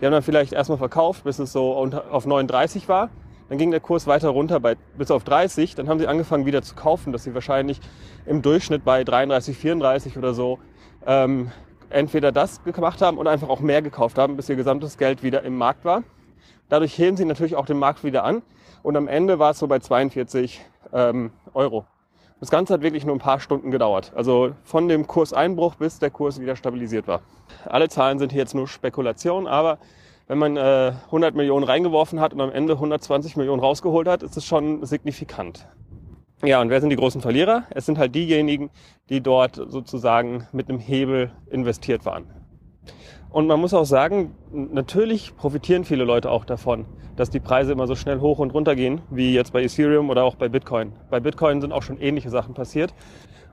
Die 0.00 0.06
haben 0.06 0.12
dann 0.12 0.22
vielleicht 0.22 0.52
erstmal 0.52 0.78
verkauft, 0.78 1.24
bis 1.24 1.40
es 1.40 1.50
so 1.50 1.74
auf 1.74 2.24
39 2.24 2.88
war. 2.88 3.10
Dann 3.48 3.58
ging 3.58 3.70
der 3.70 3.80
Kurs 3.80 4.06
weiter 4.06 4.28
runter 4.30 4.60
bei, 4.60 4.76
bis 4.96 5.10
auf 5.10 5.24
30. 5.24 5.74
Dann 5.74 5.88
haben 5.88 5.98
sie 5.98 6.06
angefangen 6.06 6.46
wieder 6.46 6.62
zu 6.62 6.74
kaufen, 6.74 7.12
dass 7.12 7.24
sie 7.24 7.34
wahrscheinlich 7.34 7.80
im 8.26 8.42
Durchschnitt 8.42 8.84
bei 8.84 9.04
33, 9.04 9.56
34 9.56 10.18
oder 10.18 10.34
so 10.34 10.58
ähm, 11.06 11.50
entweder 11.90 12.32
das 12.32 12.62
gemacht 12.64 13.00
haben 13.00 13.18
oder 13.18 13.30
einfach 13.30 13.48
auch 13.48 13.60
mehr 13.60 13.82
gekauft 13.82 14.18
haben, 14.18 14.36
bis 14.36 14.48
ihr 14.48 14.56
gesamtes 14.56 14.98
Geld 14.98 15.22
wieder 15.22 15.42
im 15.42 15.56
Markt 15.56 15.84
war. 15.84 16.02
Dadurch 16.68 16.98
heben 16.98 17.16
sie 17.16 17.24
natürlich 17.24 17.54
auch 17.54 17.66
den 17.66 17.78
Markt 17.78 18.02
wieder 18.02 18.24
an. 18.24 18.42
Und 18.82 18.96
am 18.96 19.08
Ende 19.08 19.38
war 19.38 19.52
es 19.52 19.58
so 19.58 19.68
bei 19.68 19.78
42 19.78 20.60
ähm, 20.92 21.30
Euro. 21.54 21.84
Das 22.38 22.50
Ganze 22.50 22.74
hat 22.74 22.82
wirklich 22.82 23.04
nur 23.04 23.16
ein 23.16 23.20
paar 23.20 23.40
Stunden 23.40 23.70
gedauert. 23.70 24.12
Also 24.14 24.52
von 24.64 24.88
dem 24.88 25.06
Kurseinbruch 25.06 25.76
bis 25.76 25.98
der 25.98 26.10
Kurs 26.10 26.40
wieder 26.40 26.54
stabilisiert 26.54 27.08
war. 27.08 27.22
Alle 27.64 27.88
Zahlen 27.88 28.18
sind 28.18 28.32
hier 28.32 28.42
jetzt 28.42 28.54
nur 28.54 28.68
Spekulation, 28.68 29.46
aber 29.46 29.78
wenn 30.26 30.38
man 30.38 30.56
äh, 30.56 30.92
100 31.06 31.34
Millionen 31.34 31.64
reingeworfen 31.64 32.20
hat 32.20 32.32
und 32.32 32.40
am 32.40 32.50
Ende 32.50 32.74
120 32.74 33.36
Millionen 33.36 33.60
rausgeholt 33.60 34.08
hat, 34.08 34.22
ist 34.22 34.36
es 34.36 34.44
schon 34.44 34.84
signifikant. 34.84 35.66
Ja, 36.44 36.60
und 36.60 36.68
wer 36.68 36.80
sind 36.80 36.90
die 36.90 36.96
großen 36.96 37.20
Verlierer? 37.20 37.64
Es 37.70 37.86
sind 37.86 37.96
halt 37.98 38.14
diejenigen, 38.14 38.70
die 39.08 39.22
dort 39.22 39.56
sozusagen 39.56 40.46
mit 40.52 40.68
einem 40.68 40.78
Hebel 40.78 41.30
investiert 41.50 42.04
waren. 42.04 42.26
Und 43.30 43.46
man 43.46 43.60
muss 43.60 43.74
auch 43.74 43.84
sagen, 43.84 44.34
natürlich 44.50 45.36
profitieren 45.36 45.84
viele 45.84 46.04
Leute 46.04 46.30
auch 46.30 46.44
davon, 46.44 46.86
dass 47.16 47.30
die 47.30 47.40
Preise 47.40 47.72
immer 47.72 47.86
so 47.86 47.94
schnell 47.94 48.20
hoch 48.20 48.38
und 48.38 48.52
runter 48.52 48.76
gehen, 48.76 49.00
wie 49.10 49.34
jetzt 49.34 49.52
bei 49.52 49.62
Ethereum 49.62 50.10
oder 50.10 50.24
auch 50.24 50.36
bei 50.36 50.48
Bitcoin. 50.48 50.92
Bei 51.10 51.20
Bitcoin 51.20 51.60
sind 51.60 51.72
auch 51.72 51.82
schon 51.82 51.98
ähnliche 51.98 52.30
Sachen 52.30 52.54
passiert. 52.54 52.94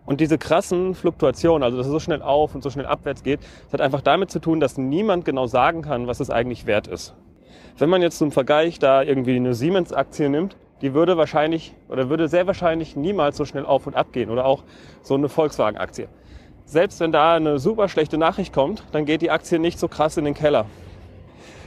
Und 0.05 0.19
diese 0.19 0.37
krassen 0.37 0.95
Fluktuationen, 0.95 1.63
also 1.63 1.77
dass 1.77 1.87
es 1.87 1.91
so 1.91 1.99
schnell 1.99 2.21
auf 2.21 2.55
und 2.55 2.61
so 2.61 2.69
schnell 2.69 2.85
abwärts 2.85 3.23
geht, 3.23 3.39
das 3.65 3.73
hat 3.73 3.81
einfach 3.81 4.01
damit 4.01 4.31
zu 4.31 4.39
tun, 4.39 4.59
dass 4.59 4.77
niemand 4.77 5.25
genau 5.25 5.47
sagen 5.47 5.81
kann, 5.81 6.07
was 6.07 6.19
es 6.19 6.29
eigentlich 6.29 6.65
wert 6.65 6.87
ist. 6.87 7.13
Wenn 7.77 7.89
man 7.89 8.01
jetzt 8.01 8.17
zum 8.17 8.31
Vergleich 8.31 8.79
da 8.79 9.01
irgendwie 9.01 9.35
eine 9.35 9.53
Siemens-Aktie 9.53 10.29
nimmt, 10.29 10.57
die 10.81 10.93
würde 10.93 11.17
wahrscheinlich 11.17 11.73
oder 11.87 12.09
würde 12.09 12.27
sehr 12.27 12.47
wahrscheinlich 12.47 12.95
niemals 12.95 13.37
so 13.37 13.45
schnell 13.45 13.65
auf 13.65 13.87
und 13.87 13.95
ab 13.95 14.11
gehen 14.11 14.29
oder 14.29 14.45
auch 14.45 14.63
so 15.01 15.15
eine 15.15 15.29
Volkswagen-Aktie 15.29 16.09
selbst 16.65 16.99
wenn 16.99 17.11
da 17.11 17.35
eine 17.35 17.59
super 17.59 17.89
schlechte 17.89 18.17
Nachricht 18.17 18.53
kommt, 18.53 18.83
dann 18.91 19.05
geht 19.05 19.21
die 19.21 19.31
Aktie 19.31 19.59
nicht 19.59 19.79
so 19.79 19.87
krass 19.87 20.17
in 20.17 20.25
den 20.25 20.33
Keller. 20.33 20.65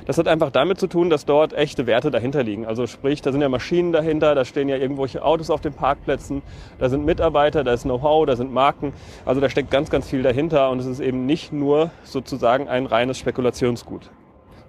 Das 0.07 0.19
hat 0.19 0.29
einfach 0.29 0.53
damit 0.53 0.79
zu 0.79 0.87
tun, 0.87 1.11
dass 1.11 1.25
dort 1.25 1.53
echte 1.53 1.89
Werte 1.89 2.13
dahinter 2.13 2.45
liegen. 2.45 2.65
Also 2.65 2.87
sprich, 2.87 3.23
da 3.23 3.33
sind 3.33 3.41
ja 3.41 3.49
Maschinen 3.49 3.91
dahinter, 3.91 4.37
da 4.37 4.45
stehen 4.45 4.69
ja 4.69 4.77
irgendwelche 4.77 5.25
Autos 5.25 5.51
auf 5.51 5.61
den 5.61 5.73
Parkplätzen, 5.73 6.43
da 6.79 6.89
sind 6.89 7.05
Mitarbeiter, 7.05 7.65
da 7.65 7.73
ist 7.73 7.83
Know-how, 7.83 8.25
da 8.25 8.37
sind 8.37 8.53
Marken. 8.53 8.93
Also 9.25 9.41
da 9.41 9.51
steckt 9.51 9.71
ganz, 9.71 9.91
ganz 9.91 10.09
viel 10.09 10.23
dahinter 10.23 10.71
und 10.71 10.79
es 10.79 10.87
ist 10.87 11.01
eben 11.01 11.27
nicht 11.27 11.53
nur 11.53 11.91
sozusagen 12.05 12.69
ein 12.69 12.87
reines 12.87 13.19
Spekulationsgut. 13.19 14.11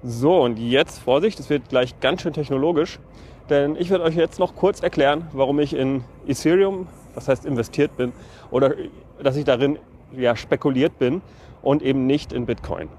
So, 0.02 0.42
und 0.42 0.58
jetzt 0.58 1.00
Vorsicht, 1.00 1.40
es 1.40 1.52
wird 1.52 1.70
gleich 1.70 2.00
ganz 2.00 2.24
schön 2.24 2.34
technologisch, 2.34 3.00
denn 3.52 3.76
ich 3.76 3.92
werde 3.92 4.06
euch 4.06 4.16
jetzt 4.16 4.40
noch 4.40 4.56
kurz 4.56 4.82
erklären, 4.82 5.28
warum 5.34 5.60
ich 5.60 5.76
in 5.76 6.04
Ethereum, 6.28 6.88
das 7.14 7.28
heißt 7.28 7.46
investiert 7.46 7.96
bin, 7.96 8.12
oder 8.50 8.74
dass 9.22 9.36
ich 9.36 9.46
darin 9.46 9.78
ja, 10.16 10.36
spekuliert 10.36 10.98
bin 10.98 11.22
und 11.62 11.84
eben 11.84 12.08
nicht 12.08 12.34
in 12.34 12.48
Bitcoin. 12.48 12.90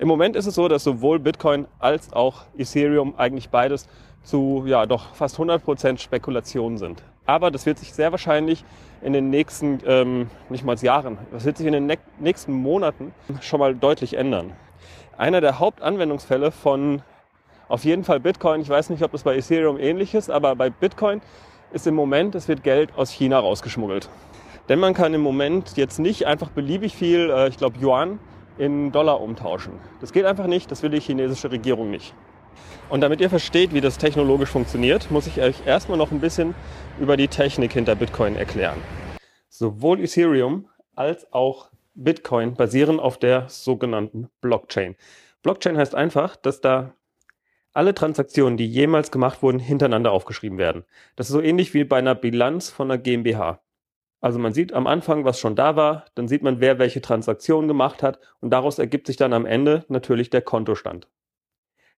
Im 0.00 0.08
Moment 0.08 0.34
ist 0.34 0.46
es 0.46 0.54
so, 0.54 0.66
dass 0.66 0.82
sowohl 0.82 1.18
Bitcoin 1.18 1.66
als 1.78 2.10
auch 2.14 2.44
Ethereum 2.56 3.12
eigentlich 3.18 3.50
beides 3.50 3.86
zu 4.22 4.64
ja 4.66 4.86
doch 4.86 5.14
fast 5.14 5.36
100% 5.36 5.98
Spekulation 5.98 6.78
sind. 6.78 7.02
Aber 7.26 7.50
das 7.50 7.66
wird 7.66 7.78
sich 7.78 7.92
sehr 7.92 8.10
wahrscheinlich 8.10 8.64
in 9.02 9.12
den 9.12 9.28
nächsten, 9.28 9.80
ähm, 9.84 10.30
nicht 10.48 10.64
mal 10.64 10.74
Jahren, 10.78 11.18
das 11.32 11.44
wird 11.44 11.58
sich 11.58 11.66
in 11.66 11.74
den 11.74 11.98
nächsten 12.18 12.50
Monaten 12.54 13.12
schon 13.42 13.60
mal 13.60 13.74
deutlich 13.74 14.14
ändern. 14.14 14.54
Einer 15.18 15.42
der 15.42 15.58
Hauptanwendungsfälle 15.58 16.50
von 16.50 17.02
auf 17.68 17.84
jeden 17.84 18.02
Fall 18.02 18.20
Bitcoin, 18.20 18.62
ich 18.62 18.70
weiß 18.70 18.88
nicht, 18.88 19.02
ob 19.02 19.12
das 19.12 19.22
bei 19.24 19.36
Ethereum 19.36 19.78
ähnlich 19.78 20.14
ist, 20.14 20.30
aber 20.30 20.56
bei 20.56 20.70
Bitcoin 20.70 21.20
ist 21.74 21.86
im 21.86 21.94
Moment, 21.94 22.34
es 22.34 22.48
wird 22.48 22.62
Geld 22.62 22.96
aus 22.96 23.10
China 23.10 23.38
rausgeschmuggelt. 23.38 24.08
Denn 24.70 24.78
man 24.78 24.94
kann 24.94 25.12
im 25.12 25.20
Moment 25.20 25.76
jetzt 25.76 25.98
nicht 25.98 26.26
einfach 26.26 26.48
beliebig 26.48 26.96
viel, 26.96 27.28
äh, 27.28 27.48
ich 27.48 27.58
glaube 27.58 27.78
Yuan, 27.78 28.18
in 28.60 28.92
Dollar 28.92 29.22
umtauschen. 29.22 29.72
Das 30.02 30.12
geht 30.12 30.26
einfach 30.26 30.46
nicht, 30.46 30.70
das 30.70 30.82
will 30.82 30.90
die 30.90 31.00
chinesische 31.00 31.50
Regierung 31.50 31.90
nicht. 31.90 32.14
Und 32.90 33.00
damit 33.00 33.22
ihr 33.22 33.30
versteht, 33.30 33.72
wie 33.72 33.80
das 33.80 33.96
technologisch 33.96 34.50
funktioniert, 34.50 35.10
muss 35.10 35.26
ich 35.26 35.40
euch 35.40 35.66
erstmal 35.66 35.96
noch 35.96 36.10
ein 36.10 36.20
bisschen 36.20 36.54
über 37.00 37.16
die 37.16 37.28
Technik 37.28 37.72
hinter 37.72 37.94
Bitcoin 37.94 38.36
erklären. 38.36 38.76
Sowohl 39.48 40.00
Ethereum 40.00 40.68
als 40.94 41.32
auch 41.32 41.70
Bitcoin 41.94 42.54
basieren 42.54 43.00
auf 43.00 43.18
der 43.18 43.48
sogenannten 43.48 44.28
Blockchain. 44.42 44.94
Blockchain 45.42 45.78
heißt 45.78 45.94
einfach, 45.94 46.36
dass 46.36 46.60
da 46.60 46.92
alle 47.72 47.94
Transaktionen, 47.94 48.58
die 48.58 48.66
jemals 48.66 49.10
gemacht 49.10 49.42
wurden, 49.42 49.58
hintereinander 49.58 50.12
aufgeschrieben 50.12 50.58
werden. 50.58 50.84
Das 51.16 51.28
ist 51.28 51.32
so 51.32 51.40
ähnlich 51.40 51.72
wie 51.72 51.84
bei 51.84 51.96
einer 51.96 52.14
Bilanz 52.14 52.68
von 52.68 52.90
einer 52.90 52.98
GmbH. 52.98 53.60
Also 54.20 54.38
man 54.38 54.52
sieht 54.52 54.72
am 54.72 54.86
Anfang, 54.86 55.24
was 55.24 55.40
schon 55.40 55.56
da 55.56 55.76
war, 55.76 56.04
dann 56.14 56.28
sieht 56.28 56.42
man, 56.42 56.60
wer 56.60 56.78
welche 56.78 57.00
Transaktion 57.00 57.68
gemacht 57.68 58.02
hat 58.02 58.20
und 58.40 58.50
daraus 58.50 58.78
ergibt 58.78 59.06
sich 59.06 59.16
dann 59.16 59.32
am 59.32 59.46
Ende 59.46 59.84
natürlich 59.88 60.28
der 60.28 60.42
Kontostand. 60.42 61.08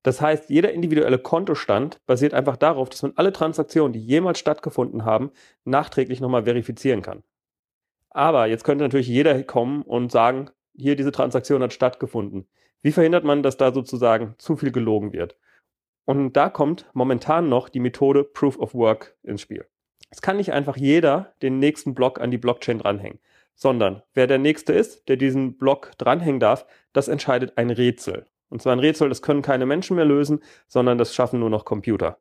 Das 0.05 0.21
heißt, 0.21 0.51
jeder 0.51 0.73
individuelle 0.73 1.19
Kontostand 1.19 2.01
basiert 2.07 2.35
einfach 2.35 2.57
darauf, 2.57 2.89
dass 2.89 3.03
man 3.03 3.13
alle 3.17 3.33
Transaktionen, 3.33 3.93
die 3.93 4.05
jemals 4.05 4.39
stattgefunden 4.39 5.05
haben, 5.05 5.31
nachträglich 5.65 6.21
nochmal 6.21 6.45
verifizieren 6.45 7.03
kann. 7.03 7.23
Aber 8.11 8.47
jetzt 8.47 8.65
könnte 8.65 8.85
natürlich 8.85 9.09
jeder 9.09 9.43
kommen 9.45 9.83
und 9.83 10.13
sagen, 10.13 10.51
hier 10.75 10.97
diese 10.97 11.13
Transaktion 11.13 11.63
hat 11.63 11.73
stattgefunden. 11.73 12.49
Wie 12.83 12.93
verhindert 12.93 13.25
man, 13.25 13.43
dass 13.43 13.57
da 13.57 13.73
sozusagen 13.73 14.35
zu 14.39 14.57
viel 14.57 14.73
gelogen 14.73 15.13
wird? 15.13 15.37
Und 16.05 16.33
da 16.33 16.51
kommt 16.51 16.91
momentan 16.95 17.49
noch 17.49 17.69
die 17.69 17.81
Methode 17.81 18.25
Proof 18.25 18.59
of 18.59 18.75
Work 18.75 19.17
ins 19.23 19.41
Spiel. 19.41 19.67
Es 20.13 20.21
kann 20.21 20.37
nicht 20.37 20.53
einfach 20.53 20.77
jeder 20.77 21.33
den 21.41 21.59
nächsten 21.59 21.95
Block 21.95 22.21
an 22.21 22.31
die 22.31 22.37
Blockchain 22.37 22.79
dranhängen, 22.79 23.19
sondern 23.55 24.03
wer 24.13 24.27
der 24.27 24.37
Nächste 24.37 24.75
ist, 24.75 25.09
der 25.09 25.17
diesen 25.17 25.57
Block 25.57 25.93
dranhängen 25.97 26.39
darf, 26.39 26.67
das 26.93 27.09
entscheidet 27.09 27.57
ein 27.57 27.71
Rätsel. 27.71 28.27
Und 28.51 28.61
zwar 28.61 28.75
ein 28.75 28.79
Rätsel, 28.79 29.09
das 29.09 29.23
können 29.23 29.41
keine 29.41 29.65
Menschen 29.65 29.97
mehr 29.97 30.05
lösen, 30.05 30.41
sondern 30.69 30.99
das 30.99 31.15
schaffen 31.15 31.41
nur 31.41 31.49
noch 31.49 31.65
Computer. 31.65 32.19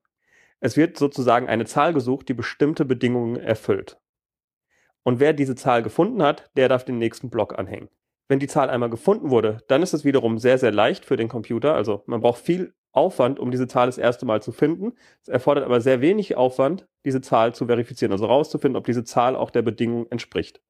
Es 0.61 0.77
wird 0.77 0.97
sozusagen 0.97 1.49
eine 1.49 1.65
Zahl 1.65 1.93
gesucht, 1.93 2.29
die 2.29 2.33
bestimmte 2.33 2.85
Bedingungen 2.85 3.35
erfüllt. 3.35 3.99
Und 5.03 5.19
wer 5.19 5.33
diese 5.33 5.55
Zahl 5.55 5.83
gefunden 5.83 6.23
hat, 6.23 6.49
der 6.55 6.69
darf 6.69 6.85
den 6.85 6.97
nächsten 6.97 7.29
Block 7.29 7.59
anhängen. 7.59 7.89
Wenn 8.29 8.39
die 8.39 8.47
Zahl 8.47 8.69
einmal 8.69 8.89
gefunden 8.89 9.31
wurde, 9.31 9.57
dann 9.67 9.83
ist 9.83 9.93
es 9.93 10.05
wiederum 10.05 10.37
sehr, 10.37 10.57
sehr 10.57 10.71
leicht 10.71 11.03
für 11.03 11.17
den 11.17 11.27
Computer. 11.27 11.75
Also 11.75 12.03
man 12.05 12.21
braucht 12.21 12.39
viel 12.39 12.73
Aufwand, 12.91 13.39
um 13.39 13.51
diese 13.51 13.67
Zahl 13.67 13.87
das 13.87 13.97
erste 13.97 14.25
Mal 14.25 14.41
zu 14.41 14.51
finden. 14.51 14.93
Es 15.21 15.29
erfordert 15.29 15.65
aber 15.65 15.81
sehr 15.81 16.01
wenig 16.01 16.35
Aufwand, 16.35 16.87
diese 17.05 17.21
Zahl 17.21 17.53
zu 17.53 17.67
verifizieren, 17.67 18.11
also 18.11 18.25
rauszufinden, 18.25 18.77
ob 18.77 18.85
diese 18.85 19.03
Zahl 19.03 19.35
auch 19.35 19.49
der 19.49 19.61
Bedingung 19.61 20.07
entspricht. 20.09 20.61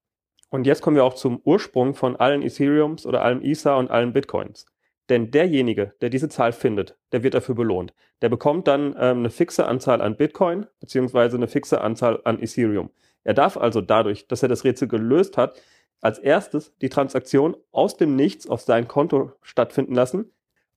Und 0.50 0.68
jetzt 0.68 0.82
kommen 0.82 0.98
wir 0.98 1.06
auch 1.06 1.14
zum 1.14 1.42
Ursprung 1.44 1.94
von 1.94 2.16
allen 2.18 2.42
Ethereums 2.42 3.06
oder 3.06 3.24
allem 3.24 3.42
Ether 3.42 3.78
und 3.78 3.90
allen 3.90 4.14
Bitcoins. 4.14 4.66
Denn 5.10 5.32
derjenige, 5.32 5.94
der 6.02 6.10
diese 6.10 6.30
Zahl 6.30 6.54
findet, 6.54 6.98
der 7.12 7.24
wird 7.24 7.34
dafür 7.34 7.56
belohnt. 7.56 7.94
Der 8.22 8.30
bekommt 8.30 8.68
dann 8.68 8.96
ähm, 8.98 9.20
eine 9.20 9.30
fixe 9.30 9.66
Anzahl 9.66 10.02
an 10.02 10.16
Bitcoin 10.16 10.68
beziehungsweise 10.80 11.38
eine 11.38 11.48
fixe 11.48 11.82
Anzahl 11.82 12.22
an 12.24 12.42
Ethereum. 12.42 12.92
Er 13.24 13.34
darf 13.34 13.58
also 13.58 13.82
dadurch, 13.82 14.28
dass 14.28 14.44
er 14.44 14.50
das 14.50 14.64
Rätsel 14.64 14.88
gelöst 14.88 15.38
hat, 15.38 15.60
als 16.02 16.20
erstes 16.20 16.76
die 16.82 16.90
Transaktion 16.90 17.56
aus 17.72 17.98
dem 17.98 18.16
Nichts 18.16 18.48
auf 18.48 18.62
sein 18.62 18.88
Konto 18.88 19.32
stattfinden 19.42 19.94
lassen, 19.94 20.32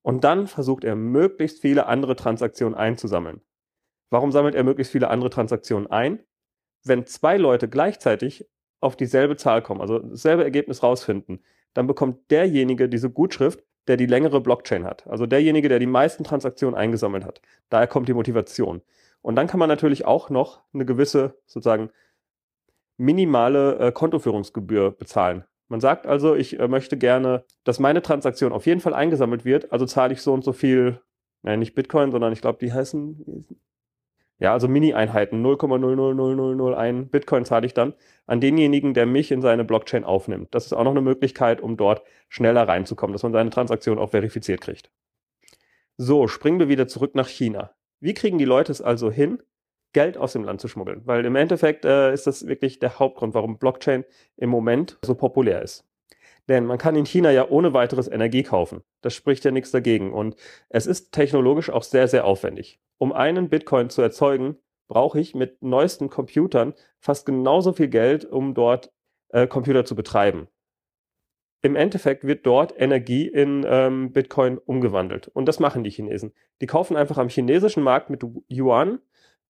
und 0.04 0.22
dann 0.22 0.46
versucht 0.46 0.84
er 0.84 0.96
möglichst 0.96 1.60
viele 1.60 1.86
andere 1.86 2.14
Transaktionen 2.14 2.76
einzusammeln. 2.76 3.40
Warum 4.10 4.32
sammelt 4.32 4.54
er 4.54 4.62
möglichst 4.62 4.92
viele 4.92 5.08
andere 5.08 5.30
Transaktionen 5.30 5.90
ein? 5.90 6.20
Wenn 6.84 7.06
zwei 7.06 7.38
Leute 7.38 7.68
gleichzeitig 7.70 8.46
auf 8.80 8.96
dieselbe 8.96 9.36
Zahl 9.36 9.62
kommen, 9.62 9.80
also 9.80 9.98
dasselbe 9.98 10.44
Ergebnis 10.44 10.82
rausfinden, 10.82 11.42
dann 11.72 11.86
bekommt 11.86 12.30
derjenige 12.30 12.90
diese 12.90 13.10
Gutschrift, 13.10 13.64
der 13.88 13.96
die 13.96 14.04
längere 14.04 14.42
Blockchain 14.42 14.84
hat. 14.84 15.06
Also 15.06 15.24
derjenige, 15.24 15.70
der 15.70 15.78
die 15.78 15.86
meisten 15.86 16.22
Transaktionen 16.22 16.78
eingesammelt 16.78 17.24
hat. 17.24 17.40
Daher 17.70 17.86
kommt 17.86 18.06
die 18.06 18.14
Motivation. 18.14 18.82
Und 19.22 19.36
dann 19.36 19.46
kann 19.46 19.58
man 19.58 19.70
natürlich 19.70 20.04
auch 20.04 20.28
noch 20.28 20.62
eine 20.74 20.84
gewisse 20.84 21.40
sozusagen 21.46 21.90
minimale 22.98 23.78
äh, 23.78 23.92
Kontoführungsgebühr 23.92 24.90
bezahlen. 24.90 25.44
Man 25.74 25.80
sagt 25.80 26.06
also, 26.06 26.36
ich 26.36 26.60
äh, 26.60 26.68
möchte 26.68 26.96
gerne, 26.96 27.42
dass 27.64 27.80
meine 27.80 28.00
Transaktion 28.00 28.52
auf 28.52 28.64
jeden 28.64 28.80
Fall 28.80 28.94
eingesammelt 28.94 29.44
wird, 29.44 29.72
also 29.72 29.86
zahle 29.86 30.12
ich 30.12 30.22
so 30.22 30.32
und 30.32 30.44
so 30.44 30.52
viel, 30.52 31.00
nein, 31.42 31.58
nicht 31.58 31.74
Bitcoin, 31.74 32.12
sondern 32.12 32.32
ich 32.32 32.40
glaube, 32.40 32.58
die 32.60 32.72
heißen, 32.72 33.44
ja, 34.38 34.52
also 34.52 34.68
Mini-Einheiten, 34.68 35.44
0,00001 35.44 37.10
Bitcoin 37.10 37.44
zahle 37.44 37.66
ich 37.66 37.74
dann 37.74 37.94
an 38.28 38.40
denjenigen, 38.40 38.94
der 38.94 39.06
mich 39.06 39.32
in 39.32 39.42
seine 39.42 39.64
Blockchain 39.64 40.04
aufnimmt. 40.04 40.54
Das 40.54 40.66
ist 40.66 40.74
auch 40.74 40.84
noch 40.84 40.92
eine 40.92 41.00
Möglichkeit, 41.00 41.60
um 41.60 41.76
dort 41.76 42.04
schneller 42.28 42.68
reinzukommen, 42.68 43.12
dass 43.12 43.24
man 43.24 43.32
seine 43.32 43.50
Transaktion 43.50 43.98
auch 43.98 44.10
verifiziert 44.10 44.60
kriegt. 44.60 44.92
So, 45.96 46.28
springen 46.28 46.60
wir 46.60 46.68
wieder 46.68 46.86
zurück 46.86 47.16
nach 47.16 47.26
China. 47.26 47.72
Wie 47.98 48.14
kriegen 48.14 48.38
die 48.38 48.44
Leute 48.44 48.70
es 48.70 48.80
also 48.80 49.10
hin, 49.10 49.42
Geld 49.94 50.18
aus 50.18 50.34
dem 50.34 50.44
Land 50.44 50.60
zu 50.60 50.68
schmuggeln. 50.68 51.00
Weil 51.06 51.24
im 51.24 51.36
Endeffekt 51.36 51.86
äh, 51.86 52.12
ist 52.12 52.26
das 52.26 52.46
wirklich 52.46 52.78
der 52.78 52.98
Hauptgrund, 52.98 53.32
warum 53.32 53.58
Blockchain 53.58 54.04
im 54.36 54.50
Moment 54.50 54.98
so 55.02 55.14
populär 55.14 55.62
ist. 55.62 55.86
Denn 56.48 56.66
man 56.66 56.76
kann 56.76 56.96
in 56.96 57.06
China 57.06 57.30
ja 57.30 57.48
ohne 57.48 57.72
weiteres 57.72 58.08
Energie 58.08 58.42
kaufen. 58.42 58.82
Das 59.00 59.14
spricht 59.14 59.44
ja 59.44 59.50
nichts 59.50 59.70
dagegen. 59.70 60.12
Und 60.12 60.36
es 60.68 60.86
ist 60.86 61.12
technologisch 61.12 61.70
auch 61.70 61.82
sehr, 61.82 62.06
sehr 62.06 62.26
aufwendig. 62.26 62.80
Um 62.98 63.12
einen 63.12 63.48
Bitcoin 63.48 63.88
zu 63.88 64.02
erzeugen, 64.02 64.58
brauche 64.86 65.18
ich 65.18 65.34
mit 65.34 65.62
neuesten 65.62 66.10
Computern 66.10 66.74
fast 66.98 67.24
genauso 67.24 67.72
viel 67.72 67.88
Geld, 67.88 68.26
um 68.26 68.52
dort 68.52 68.92
äh, 69.30 69.46
Computer 69.46 69.86
zu 69.86 69.96
betreiben. 69.96 70.48
Im 71.62 71.76
Endeffekt 71.76 72.24
wird 72.24 72.44
dort 72.44 72.78
Energie 72.78 73.26
in 73.26 73.64
ähm, 73.66 74.12
Bitcoin 74.12 74.58
umgewandelt. 74.58 75.28
Und 75.28 75.46
das 75.46 75.60
machen 75.60 75.82
die 75.82 75.90
Chinesen. 75.90 76.34
Die 76.60 76.66
kaufen 76.66 76.94
einfach 76.94 77.16
am 77.16 77.30
chinesischen 77.30 77.82
Markt 77.82 78.10
mit 78.10 78.22
Yuan 78.52 79.00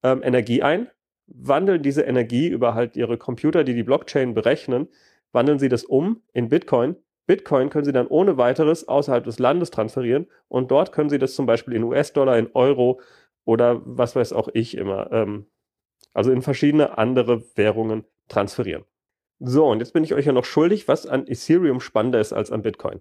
ähm, 0.05 0.23
Energie 0.23 0.63
ein, 0.63 0.89
wandeln 1.27 1.83
diese 1.83 2.03
Energie 2.03 2.49
über 2.49 2.75
halt 2.75 2.97
ihre 2.97 3.19
Computer, 3.19 3.65
die 3.65 3.75
die 3.75 3.83
Blockchain 3.83 4.35
berechnen, 4.35 4.89
wandeln 5.33 5.59
sie 5.59 5.69
das 5.69 5.85
um 5.85 6.23
in 6.33 6.49
Bitcoin. 6.49 6.97
Bitcoin 7.27 7.71
können 7.71 7.87
sie 7.87 7.93
dann 7.93 8.07
ohne 8.07 8.37
weiteres 8.37 8.87
außerhalb 8.87 9.25
des 9.25 9.39
Landes 9.39 9.71
transferieren 9.71 10.27
und 10.49 10.71
dort 10.71 10.93
können 10.93 11.09
sie 11.09 11.19
das 11.19 11.35
zum 11.35 11.47
Beispiel 11.47 11.75
in 11.75 11.83
US-Dollar, 11.83 12.39
in 12.39 12.51
Euro 12.53 13.01
oder 13.47 13.81
was 13.85 14.15
weiß 14.15 14.35
auch 14.35 14.49
ich 14.53 14.77
immer, 14.77 15.11
ähm, 15.11 15.47
also 16.13 16.31
in 16.31 16.43
verschiedene 16.43 16.99
andere 16.99 17.43
Währungen 17.57 18.05
transferieren. 18.29 18.85
So, 19.41 19.67
und 19.67 19.81
jetzt 19.81 19.93
bin 19.93 20.05
ich 20.05 20.15
euch 20.15 20.27
ja 20.27 20.33
noch 20.33 20.45
schuldig, 20.45 20.87
was 20.87 21.07
an 21.07 21.27
Ethereum 21.27 21.81
spannender 21.81 22.21
ist 22.21 22.33
als 22.33 22.53
an 22.53 22.63
Bitcoin. 22.63 23.01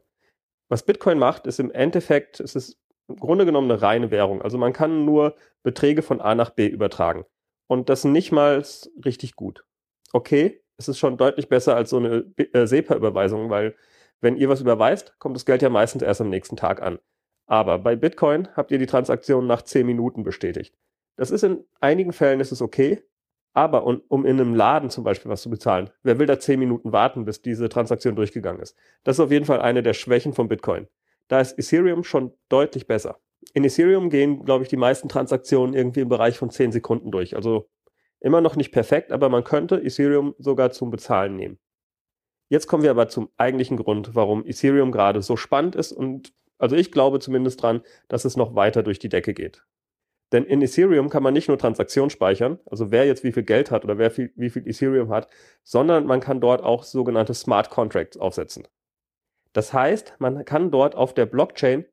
Was 0.69 0.83
Bitcoin 0.83 1.19
macht, 1.19 1.45
ist 1.45 1.59
im 1.59 1.71
Endeffekt, 1.71 2.39
es 2.39 2.55
ist 2.55 2.79
im 3.07 3.17
Grunde 3.17 3.45
genommen 3.45 3.69
eine 3.69 3.81
reine 3.81 4.11
Währung. 4.11 4.41
Also 4.41 4.57
man 4.57 4.73
kann 4.73 5.05
nur 5.05 5.35
Beträge 5.63 6.01
von 6.01 6.21
A 6.21 6.35
nach 6.35 6.51
B 6.51 6.67
übertragen. 6.67 7.25
Und 7.67 7.89
das 7.89 8.03
nicht 8.03 8.31
mal 8.31 8.63
richtig 9.03 9.35
gut. 9.35 9.65
Okay, 10.11 10.61
es 10.77 10.87
ist 10.87 10.99
schon 10.99 11.17
deutlich 11.17 11.49
besser 11.49 11.75
als 11.75 11.89
so 11.89 11.97
eine 11.97 12.25
äh, 12.37 12.65
SEPA-Überweisung, 12.65 13.49
weil 13.49 13.75
wenn 14.21 14.37
ihr 14.37 14.49
was 14.49 14.61
überweist, 14.61 15.17
kommt 15.19 15.35
das 15.35 15.45
Geld 15.45 15.61
ja 15.61 15.69
meistens 15.69 16.01
erst 16.01 16.21
am 16.21 16.29
nächsten 16.29 16.55
Tag 16.55 16.81
an. 16.81 16.99
Aber 17.45 17.79
bei 17.79 17.95
Bitcoin 17.95 18.47
habt 18.55 18.71
ihr 18.71 18.77
die 18.77 18.85
Transaktion 18.85 19.47
nach 19.47 19.61
10 19.61 19.85
Minuten 19.85 20.23
bestätigt. 20.23 20.75
Das 21.15 21.29
ist 21.29 21.43
in 21.43 21.65
einigen 21.81 22.13
Fällen 22.13 22.39
ist 22.39 22.51
es 22.51 22.61
okay, 22.61 23.03
aber 23.53 23.85
um, 23.85 24.01
um 24.07 24.25
in 24.25 24.39
einem 24.39 24.55
Laden 24.55 24.89
zum 24.89 25.03
Beispiel 25.03 25.29
was 25.29 25.43
zu 25.43 25.49
bezahlen, 25.49 25.91
wer 26.01 26.17
will 26.19 26.25
da 26.25 26.39
10 26.39 26.59
Minuten 26.59 26.91
warten, 26.91 27.25
bis 27.25 27.41
diese 27.41 27.69
Transaktion 27.69 28.15
durchgegangen 28.15 28.61
ist? 28.61 28.75
Das 29.03 29.17
ist 29.17 29.19
auf 29.19 29.31
jeden 29.31 29.45
Fall 29.45 29.61
eine 29.61 29.83
der 29.83 29.93
Schwächen 29.93 30.33
von 30.33 30.47
Bitcoin. 30.47 30.87
Da 31.27 31.39
ist 31.39 31.57
Ethereum 31.57 32.03
schon 32.03 32.33
deutlich 32.49 32.87
besser. 32.87 33.19
In 33.53 33.63
Ethereum 33.63 34.09
gehen, 34.09 34.43
glaube 34.45 34.63
ich, 34.63 34.69
die 34.69 34.77
meisten 34.77 35.09
Transaktionen 35.09 35.75
irgendwie 35.75 36.01
im 36.01 36.09
Bereich 36.09 36.37
von 36.37 36.49
10 36.49 36.71
Sekunden 36.71 37.11
durch. 37.11 37.35
Also 37.35 37.69
immer 38.19 38.41
noch 38.41 38.55
nicht 38.55 38.71
perfekt, 38.71 39.11
aber 39.11 39.29
man 39.29 39.43
könnte 39.43 39.81
Ethereum 39.81 40.33
sogar 40.37 40.71
zum 40.71 40.89
Bezahlen 40.89 41.35
nehmen. 41.35 41.59
Jetzt 42.49 42.67
kommen 42.67 42.83
wir 42.83 42.91
aber 42.91 43.07
zum 43.09 43.29
eigentlichen 43.37 43.77
Grund, 43.77 44.15
warum 44.15 44.45
Ethereum 44.45 44.91
gerade 44.91 45.21
so 45.21 45.35
spannend 45.35 45.75
ist 45.75 45.91
und 45.91 46.33
also 46.57 46.75
ich 46.75 46.91
glaube 46.91 47.19
zumindest 47.19 47.61
dran, 47.61 47.81
dass 48.07 48.25
es 48.25 48.37
noch 48.37 48.55
weiter 48.55 48.83
durch 48.83 48.99
die 48.99 49.09
Decke 49.09 49.33
geht. 49.33 49.65
Denn 50.31 50.45
in 50.45 50.61
Ethereum 50.61 51.09
kann 51.09 51.23
man 51.23 51.33
nicht 51.33 51.47
nur 51.47 51.57
Transaktionen 51.57 52.09
speichern, 52.09 52.59
also 52.65 52.91
wer 52.91 53.05
jetzt 53.05 53.23
wie 53.23 53.31
viel 53.31 53.43
Geld 53.43 53.69
hat 53.69 53.83
oder 53.83 53.97
wer 53.97 54.11
viel, 54.11 54.31
wie 54.35 54.49
viel 54.49 54.67
Ethereum 54.67 55.09
hat, 55.09 55.27
sondern 55.63 56.05
man 56.05 56.19
kann 56.19 56.41
dort 56.41 56.63
auch 56.63 56.83
sogenannte 56.83 57.33
Smart 57.33 57.69
Contracts 57.69 58.17
aufsetzen. 58.17 58.67
Das 59.53 59.73
heißt, 59.73 60.15
man 60.19 60.45
kann 60.45 60.71
dort 60.71 60.95
auf 60.95 61.13
der 61.13 61.25
Blockchain 61.25 61.85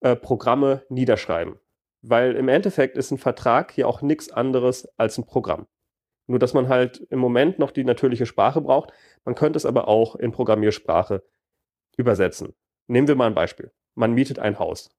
äh, 0.00 0.14
Programme 0.16 0.84
niederschreiben. 0.88 1.58
Weil 2.02 2.36
im 2.36 2.48
Endeffekt 2.48 2.96
ist 2.96 3.10
ein 3.10 3.18
Vertrag 3.18 3.72
hier 3.72 3.88
auch 3.88 4.02
nichts 4.02 4.30
anderes 4.30 4.86
als 4.98 5.18
ein 5.18 5.26
Programm. 5.26 5.66
Nur 6.26 6.38
dass 6.38 6.54
man 6.54 6.68
halt 6.68 7.06
im 7.10 7.18
Moment 7.18 7.58
noch 7.58 7.70
die 7.70 7.84
natürliche 7.84 8.26
Sprache 8.26 8.60
braucht. 8.60 8.92
Man 9.24 9.34
könnte 9.34 9.56
es 9.56 9.66
aber 9.66 9.88
auch 9.88 10.16
in 10.16 10.32
Programmiersprache 10.32 11.22
übersetzen. 11.96 12.54
Nehmen 12.86 13.08
wir 13.08 13.14
mal 13.14 13.26
ein 13.26 13.34
Beispiel. 13.34 13.72
Man 13.94 14.12
mietet 14.12 14.38
ein 14.38 14.58
Haus. 14.58 14.90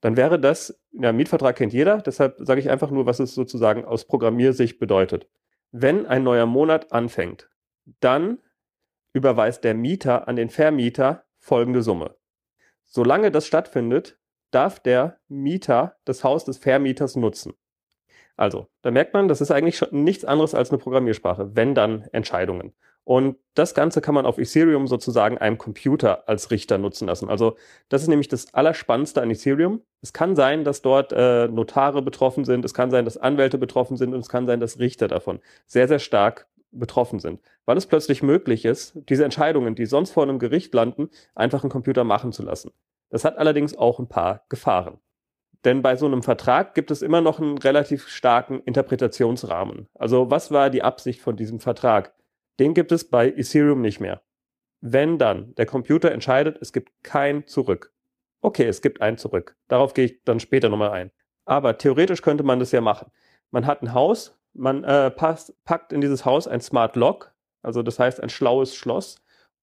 Dann 0.00 0.16
wäre 0.16 0.38
das, 0.38 0.80
ja, 0.92 1.12
Mietvertrag 1.12 1.56
kennt 1.56 1.72
jeder, 1.72 1.98
deshalb 1.98 2.36
sage 2.38 2.60
ich 2.60 2.70
einfach 2.70 2.90
nur, 2.90 3.06
was 3.06 3.18
es 3.18 3.34
sozusagen 3.34 3.84
aus 3.84 4.06
Programmiersicht 4.06 4.78
bedeutet. 4.78 5.28
Wenn 5.72 6.06
ein 6.06 6.22
neuer 6.22 6.46
Monat 6.46 6.92
anfängt, 6.92 7.50
dann 8.00 8.38
überweist 9.12 9.64
der 9.64 9.74
Mieter 9.74 10.28
an 10.28 10.36
den 10.36 10.50
Vermieter 10.50 11.24
folgende 11.38 11.82
Summe. 11.82 12.16
Solange 12.84 13.30
das 13.30 13.46
stattfindet, 13.46 14.18
darf 14.50 14.80
der 14.80 15.18
Mieter 15.28 15.96
das 16.04 16.24
Haus 16.24 16.44
des 16.44 16.58
Vermieters 16.58 17.16
nutzen. 17.16 17.54
Also, 18.36 18.68
da 18.82 18.90
merkt 18.90 19.14
man, 19.14 19.26
das 19.26 19.40
ist 19.40 19.50
eigentlich 19.50 19.76
schon 19.76 20.04
nichts 20.04 20.24
anderes 20.24 20.54
als 20.54 20.70
eine 20.70 20.78
Programmiersprache, 20.78 21.56
wenn 21.56 21.74
dann 21.74 22.02
Entscheidungen. 22.12 22.72
Und 23.02 23.36
das 23.54 23.74
Ganze 23.74 24.00
kann 24.00 24.14
man 24.14 24.26
auf 24.26 24.38
Ethereum 24.38 24.86
sozusagen 24.86 25.38
einem 25.38 25.56
Computer 25.58 26.28
als 26.28 26.50
Richter 26.50 26.76
nutzen 26.76 27.08
lassen. 27.08 27.30
Also 27.30 27.56
das 27.88 28.02
ist 28.02 28.08
nämlich 28.08 28.28
das 28.28 28.52
Allerspannendste 28.52 29.22
an 29.22 29.30
Ethereum. 29.30 29.82
Es 30.02 30.12
kann 30.12 30.36
sein, 30.36 30.62
dass 30.62 30.82
dort 30.82 31.12
äh, 31.12 31.48
Notare 31.48 32.02
betroffen 32.02 32.44
sind, 32.44 32.66
es 32.66 32.74
kann 32.74 32.90
sein, 32.90 33.06
dass 33.06 33.16
Anwälte 33.16 33.56
betroffen 33.56 33.96
sind 33.96 34.12
und 34.12 34.20
es 34.20 34.28
kann 34.28 34.46
sein, 34.46 34.60
dass 34.60 34.78
Richter 34.78 35.08
davon 35.08 35.40
sehr, 35.66 35.88
sehr 35.88 35.98
stark 35.98 36.48
betroffen 36.70 37.18
sind, 37.18 37.40
weil 37.64 37.76
es 37.76 37.86
plötzlich 37.86 38.22
möglich 38.22 38.64
ist, 38.64 38.98
diese 39.08 39.24
Entscheidungen, 39.24 39.74
die 39.74 39.86
sonst 39.86 40.10
vor 40.10 40.22
einem 40.22 40.38
Gericht 40.38 40.74
landen, 40.74 41.10
einfach 41.34 41.62
einen 41.62 41.70
Computer 41.70 42.04
machen 42.04 42.32
zu 42.32 42.42
lassen. 42.42 42.72
Das 43.10 43.24
hat 43.24 43.38
allerdings 43.38 43.76
auch 43.76 43.98
ein 43.98 44.08
paar 44.08 44.44
Gefahren. 44.48 44.98
Denn 45.64 45.82
bei 45.82 45.96
so 45.96 46.06
einem 46.06 46.22
Vertrag 46.22 46.74
gibt 46.74 46.90
es 46.90 47.02
immer 47.02 47.20
noch 47.20 47.40
einen 47.40 47.58
relativ 47.58 48.08
starken 48.08 48.60
Interpretationsrahmen. 48.60 49.88
Also 49.94 50.30
was 50.30 50.50
war 50.50 50.70
die 50.70 50.82
Absicht 50.82 51.20
von 51.20 51.36
diesem 51.36 51.58
Vertrag? 51.58 52.14
Den 52.60 52.74
gibt 52.74 52.92
es 52.92 53.08
bei 53.08 53.28
Ethereum 53.28 53.80
nicht 53.80 53.98
mehr. 53.98 54.22
Wenn 54.80 55.18
dann 55.18 55.54
der 55.56 55.66
Computer 55.66 56.12
entscheidet, 56.12 56.58
es 56.60 56.72
gibt 56.72 57.02
kein 57.02 57.46
Zurück, 57.46 57.92
Okay, 58.40 58.66
es 58.66 58.82
gibt 58.82 59.00
einen 59.00 59.18
zurück. 59.18 59.56
Darauf 59.66 59.94
gehe 59.94 60.04
ich 60.04 60.24
dann 60.24 60.38
später 60.38 60.68
nochmal 60.68 60.90
ein. 60.90 61.10
Aber 61.44 61.76
theoretisch 61.76 62.22
könnte 62.22 62.44
man 62.44 62.60
das 62.60 62.72
ja 62.72 62.80
machen. 62.80 63.10
Man 63.50 63.66
hat 63.66 63.82
ein 63.82 63.94
Haus, 63.94 64.37
man 64.58 64.84
äh, 64.84 65.10
passt, 65.10 65.54
packt 65.64 65.92
in 65.92 66.00
dieses 66.00 66.24
Haus 66.24 66.48
ein 66.48 66.60
Smart 66.60 66.96
Lock, 66.96 67.32
also 67.62 67.82
das 67.82 67.98
heißt 67.98 68.22
ein 68.22 68.28
schlaues 68.28 68.74
Schloss, 68.74 69.16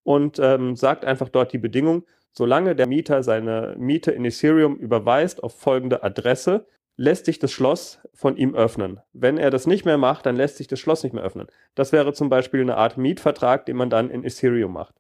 und 0.03 0.39
ähm, 0.39 0.75
sagt 0.75 1.05
einfach 1.05 1.29
dort 1.29 1.53
die 1.53 1.57
Bedingung, 1.57 2.05
solange 2.31 2.75
der 2.75 2.87
Mieter 2.87 3.23
seine 3.23 3.75
Miete 3.77 4.11
in 4.11 4.25
Ethereum 4.25 4.75
überweist 4.75 5.43
auf 5.43 5.59
folgende 5.59 6.03
Adresse, 6.03 6.65
lässt 6.97 7.25
sich 7.25 7.39
das 7.39 7.51
Schloss 7.51 7.99
von 8.13 8.37
ihm 8.37 8.55
öffnen. 8.55 9.01
Wenn 9.13 9.37
er 9.37 9.49
das 9.49 9.67
nicht 9.67 9.85
mehr 9.85 9.97
macht, 9.97 10.25
dann 10.25 10.35
lässt 10.35 10.57
sich 10.57 10.67
das 10.67 10.79
Schloss 10.79 11.03
nicht 11.03 11.13
mehr 11.13 11.23
öffnen. 11.23 11.47
Das 11.75 11.91
wäre 11.91 12.13
zum 12.13 12.29
Beispiel 12.29 12.61
eine 12.61 12.77
Art 12.77 12.97
Mietvertrag, 12.97 13.65
den 13.65 13.75
man 13.75 13.89
dann 13.89 14.09
in 14.09 14.23
Ethereum 14.23 14.73
macht. 14.73 14.95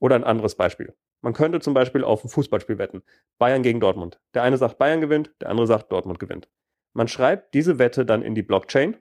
Oder 0.00 0.16
ein 0.16 0.24
anderes 0.24 0.56
Beispiel. 0.56 0.94
Man 1.20 1.32
könnte 1.32 1.60
zum 1.60 1.74
Beispiel 1.74 2.02
auf 2.02 2.24
ein 2.24 2.28
Fußballspiel 2.28 2.78
wetten. 2.78 3.02
Bayern 3.38 3.62
gegen 3.62 3.78
Dortmund. 3.78 4.20
Der 4.34 4.42
eine 4.42 4.56
sagt 4.56 4.78
Bayern 4.78 5.00
gewinnt, 5.00 5.32
der 5.40 5.50
andere 5.50 5.68
sagt 5.68 5.92
Dortmund 5.92 6.18
gewinnt. 6.18 6.48
Man 6.92 7.06
schreibt 7.06 7.54
diese 7.54 7.78
Wette 7.78 8.04
dann 8.04 8.22
in 8.22 8.34
die 8.34 8.42
Blockchain. 8.42 8.96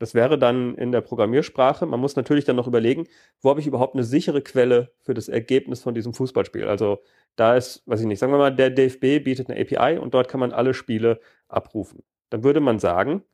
Das 0.00 0.14
wäre 0.14 0.38
dann 0.38 0.76
in 0.76 0.92
der 0.92 1.02
Programmiersprache. 1.02 1.84
Man 1.84 2.00
muss 2.00 2.16
natürlich 2.16 2.46
dann 2.46 2.56
noch 2.56 2.66
überlegen, 2.66 3.06
wo 3.42 3.50
habe 3.50 3.60
ich 3.60 3.66
überhaupt 3.66 3.94
eine 3.94 4.02
sichere 4.02 4.40
Quelle 4.40 4.92
für 5.02 5.12
das 5.12 5.28
Ergebnis 5.28 5.82
von 5.82 5.94
diesem 5.94 6.14
Fußballspiel. 6.14 6.64
Also 6.64 7.02
da 7.36 7.54
ist, 7.54 7.82
weiß 7.86 8.00
ich 8.00 8.06
nicht, 8.06 8.18
sagen 8.18 8.32
wir 8.32 8.38
mal, 8.38 8.54
der 8.54 8.70
DFB 8.70 9.22
bietet 9.22 9.50
eine 9.50 9.60
API 9.60 9.98
und 9.98 10.14
dort 10.14 10.28
kann 10.28 10.40
man 10.40 10.52
alle 10.52 10.72
Spiele 10.72 11.20
abrufen. 11.48 12.02
Dann 12.30 12.42
würde 12.42 12.60
man 12.60 12.78
sagen, 12.78 13.24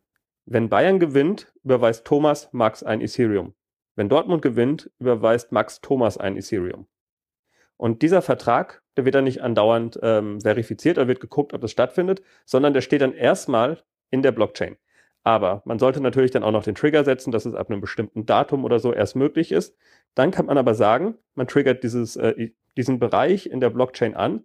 wenn 0.44 0.68
Bayern 0.68 0.98
gewinnt, 0.98 1.52
überweist 1.62 2.04
Thomas 2.04 2.48
Max 2.52 2.82
ein 2.82 3.00
Ethereum. 3.00 3.54
Wenn 3.94 4.08
Dortmund 4.08 4.42
gewinnt, 4.42 4.90
überweist 4.98 5.52
Max 5.52 5.80
Thomas 5.80 6.18
ein 6.18 6.36
Ethereum. 6.36 6.88
Und 7.76 8.02
dieser 8.02 8.22
Vertrag, 8.22 8.82
der 8.96 9.04
wird 9.04 9.14
dann 9.14 9.24
nicht 9.24 9.40
andauernd 9.40 10.00
ähm, 10.02 10.40
verifiziert, 10.40 10.96
da 10.96 11.06
wird 11.06 11.20
geguckt, 11.20 11.52
ob 11.52 11.60
das 11.60 11.70
stattfindet, 11.70 12.22
sondern 12.44 12.74
der 12.74 12.80
steht 12.80 13.02
dann 13.02 13.12
erstmal 13.12 13.84
in 14.10 14.22
der 14.22 14.32
Blockchain. 14.32 14.76
Aber 15.26 15.60
man 15.64 15.80
sollte 15.80 16.00
natürlich 16.00 16.30
dann 16.30 16.44
auch 16.44 16.52
noch 16.52 16.62
den 16.62 16.76
Trigger 16.76 17.02
setzen, 17.02 17.32
dass 17.32 17.46
es 17.46 17.54
ab 17.56 17.68
einem 17.68 17.80
bestimmten 17.80 18.26
Datum 18.26 18.64
oder 18.64 18.78
so 18.78 18.92
erst 18.92 19.16
möglich 19.16 19.50
ist. 19.50 19.76
Dann 20.14 20.30
kann 20.30 20.46
man 20.46 20.56
aber 20.56 20.72
sagen, 20.74 21.16
man 21.34 21.48
triggert 21.48 21.82
dieses, 21.82 22.14
äh, 22.14 22.50
diesen 22.76 23.00
Bereich 23.00 23.46
in 23.46 23.58
der 23.58 23.70
Blockchain 23.70 24.14
an 24.14 24.44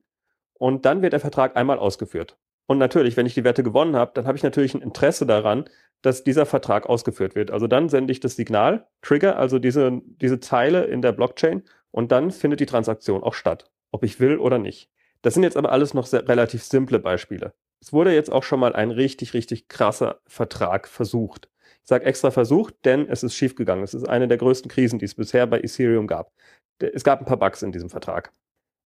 und 0.55 0.87
dann 0.87 1.03
wird 1.03 1.13
der 1.13 1.19
Vertrag 1.19 1.55
einmal 1.55 1.77
ausgeführt. 1.77 2.39
Und 2.65 2.79
natürlich, 2.79 3.15
wenn 3.15 3.27
ich 3.27 3.35
die 3.35 3.43
Wette 3.43 3.61
gewonnen 3.61 3.95
habe, 3.95 4.13
dann 4.15 4.25
habe 4.25 4.35
ich 4.37 4.41
natürlich 4.41 4.73
ein 4.73 4.81
Interesse 4.81 5.27
daran, 5.27 5.65
dass 6.01 6.23
dieser 6.23 6.47
Vertrag 6.47 6.89
ausgeführt 6.89 7.35
wird. 7.35 7.51
Also 7.51 7.67
dann 7.67 7.87
sende 7.87 8.11
ich 8.11 8.19
das 8.19 8.35
Signal, 8.35 8.87
Trigger, 9.03 9.37
also 9.37 9.59
diese, 9.59 10.01
diese 10.03 10.39
Zeile 10.39 10.85
in 10.85 11.03
der 11.03 11.11
Blockchain 11.11 11.61
und 11.91 12.11
dann 12.11 12.31
findet 12.31 12.59
die 12.59 12.65
Transaktion 12.65 13.21
auch 13.21 13.35
statt, 13.35 13.69
ob 13.91 14.03
ich 14.03 14.19
will 14.19 14.39
oder 14.39 14.57
nicht. 14.57 14.89
Das 15.21 15.35
sind 15.35 15.43
jetzt 15.43 15.57
aber 15.57 15.71
alles 15.71 15.93
noch 15.93 16.07
sehr, 16.07 16.27
relativ 16.27 16.63
simple 16.63 16.97
Beispiele. 16.97 17.53
Es 17.81 17.91
wurde 17.91 18.13
jetzt 18.13 18.31
auch 18.31 18.43
schon 18.43 18.59
mal 18.59 18.73
ein 18.73 18.91
richtig, 18.91 19.33
richtig 19.33 19.67
krasser 19.67 20.21
Vertrag 20.27 20.87
versucht. 20.87 21.49
Ich 21.83 21.89
sage 21.89 22.05
extra 22.05 22.29
versucht, 22.29 22.75
denn 22.85 23.07
es 23.09 23.23
ist 23.23 23.35
schiefgegangen. 23.35 23.83
Es 23.83 23.93
ist 23.93 24.07
eine 24.07 24.27
der 24.27 24.37
größten 24.37 24.69
Krisen, 24.69 24.99
die 24.99 25.05
es 25.05 25.15
bisher 25.15 25.47
bei 25.47 25.59
Ethereum 25.59 26.05
gab. 26.05 26.31
Es 26.79 27.03
gab 27.03 27.19
ein 27.19 27.25
paar 27.25 27.37
Bugs 27.37 27.63
in 27.63 27.71
diesem 27.71 27.89
Vertrag. 27.89 28.31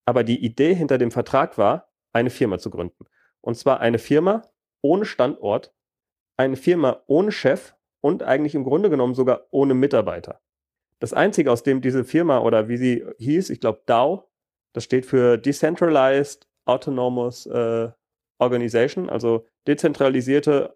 Aber 0.05 0.23
die 0.23 0.43
Idee 0.43 0.73
hinter 0.75 0.97
dem 0.97 1.11
Vertrag 1.11 1.57
war, 1.57 1.89
eine 2.11 2.29
Firma 2.29 2.57
zu 2.57 2.69
gründen. 2.69 3.05
Und 3.39 3.55
zwar 3.55 3.79
eine 3.79 3.97
Firma 3.97 4.41
ohne 4.81 5.05
Standort, 5.05 5.73
eine 6.37 6.57
Firma 6.57 7.01
ohne 7.07 7.31
Chef 7.31 7.75
und 8.01 8.23
eigentlich 8.23 8.55
im 8.55 8.63
Grunde 8.63 8.89
genommen 8.89 9.15
sogar 9.15 9.47
ohne 9.51 9.73
Mitarbeiter. 9.73 10.41
Das 10.99 11.13
Einzige, 11.13 11.51
aus 11.51 11.63
dem 11.63 11.81
diese 11.81 12.03
Firma 12.03 12.39
oder 12.39 12.67
wie 12.67 12.77
sie 12.77 13.05
hieß, 13.17 13.49
ich 13.49 13.59
glaube 13.59 13.81
DAO, 13.85 14.29
das 14.73 14.83
steht 14.83 15.05
für 15.05 15.37
Decentralized 15.37 16.47
Autonomous 16.65 17.45
äh, 17.47 17.89
Organization, 18.41 19.09
also 19.09 19.45
dezentralisierte, 19.67 20.75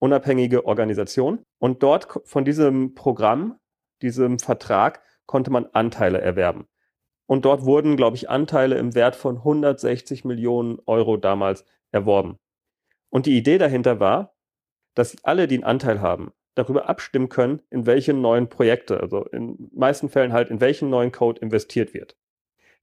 unabhängige 0.00 0.64
Organisation. 0.66 1.44
Und 1.58 1.82
dort 1.82 2.20
von 2.24 2.44
diesem 2.44 2.94
Programm, 2.94 3.58
diesem 4.00 4.38
Vertrag, 4.38 5.02
konnte 5.26 5.50
man 5.50 5.66
Anteile 5.66 6.20
erwerben. 6.20 6.66
Und 7.26 7.44
dort 7.44 7.64
wurden, 7.64 7.96
glaube 7.96 8.16
ich, 8.16 8.28
Anteile 8.28 8.76
im 8.76 8.94
Wert 8.94 9.14
von 9.14 9.36
160 9.38 10.24
Millionen 10.24 10.78
Euro 10.86 11.16
damals 11.16 11.64
erworben. 11.92 12.38
Und 13.10 13.26
die 13.26 13.36
Idee 13.36 13.58
dahinter 13.58 14.00
war, 14.00 14.34
dass 14.94 15.22
alle, 15.24 15.46
die 15.46 15.56
einen 15.56 15.64
Anteil 15.64 16.00
haben, 16.00 16.32
darüber 16.54 16.88
abstimmen 16.88 17.28
können, 17.28 17.62
in 17.70 17.86
welche 17.86 18.12
neuen 18.12 18.48
Projekte, 18.48 19.00
also 19.00 19.24
in 19.26 19.70
meisten 19.72 20.08
Fällen 20.08 20.32
halt 20.32 20.50
in 20.50 20.60
welchen 20.60 20.90
neuen 20.90 21.12
Code 21.12 21.40
investiert 21.40 21.94
wird. 21.94 22.16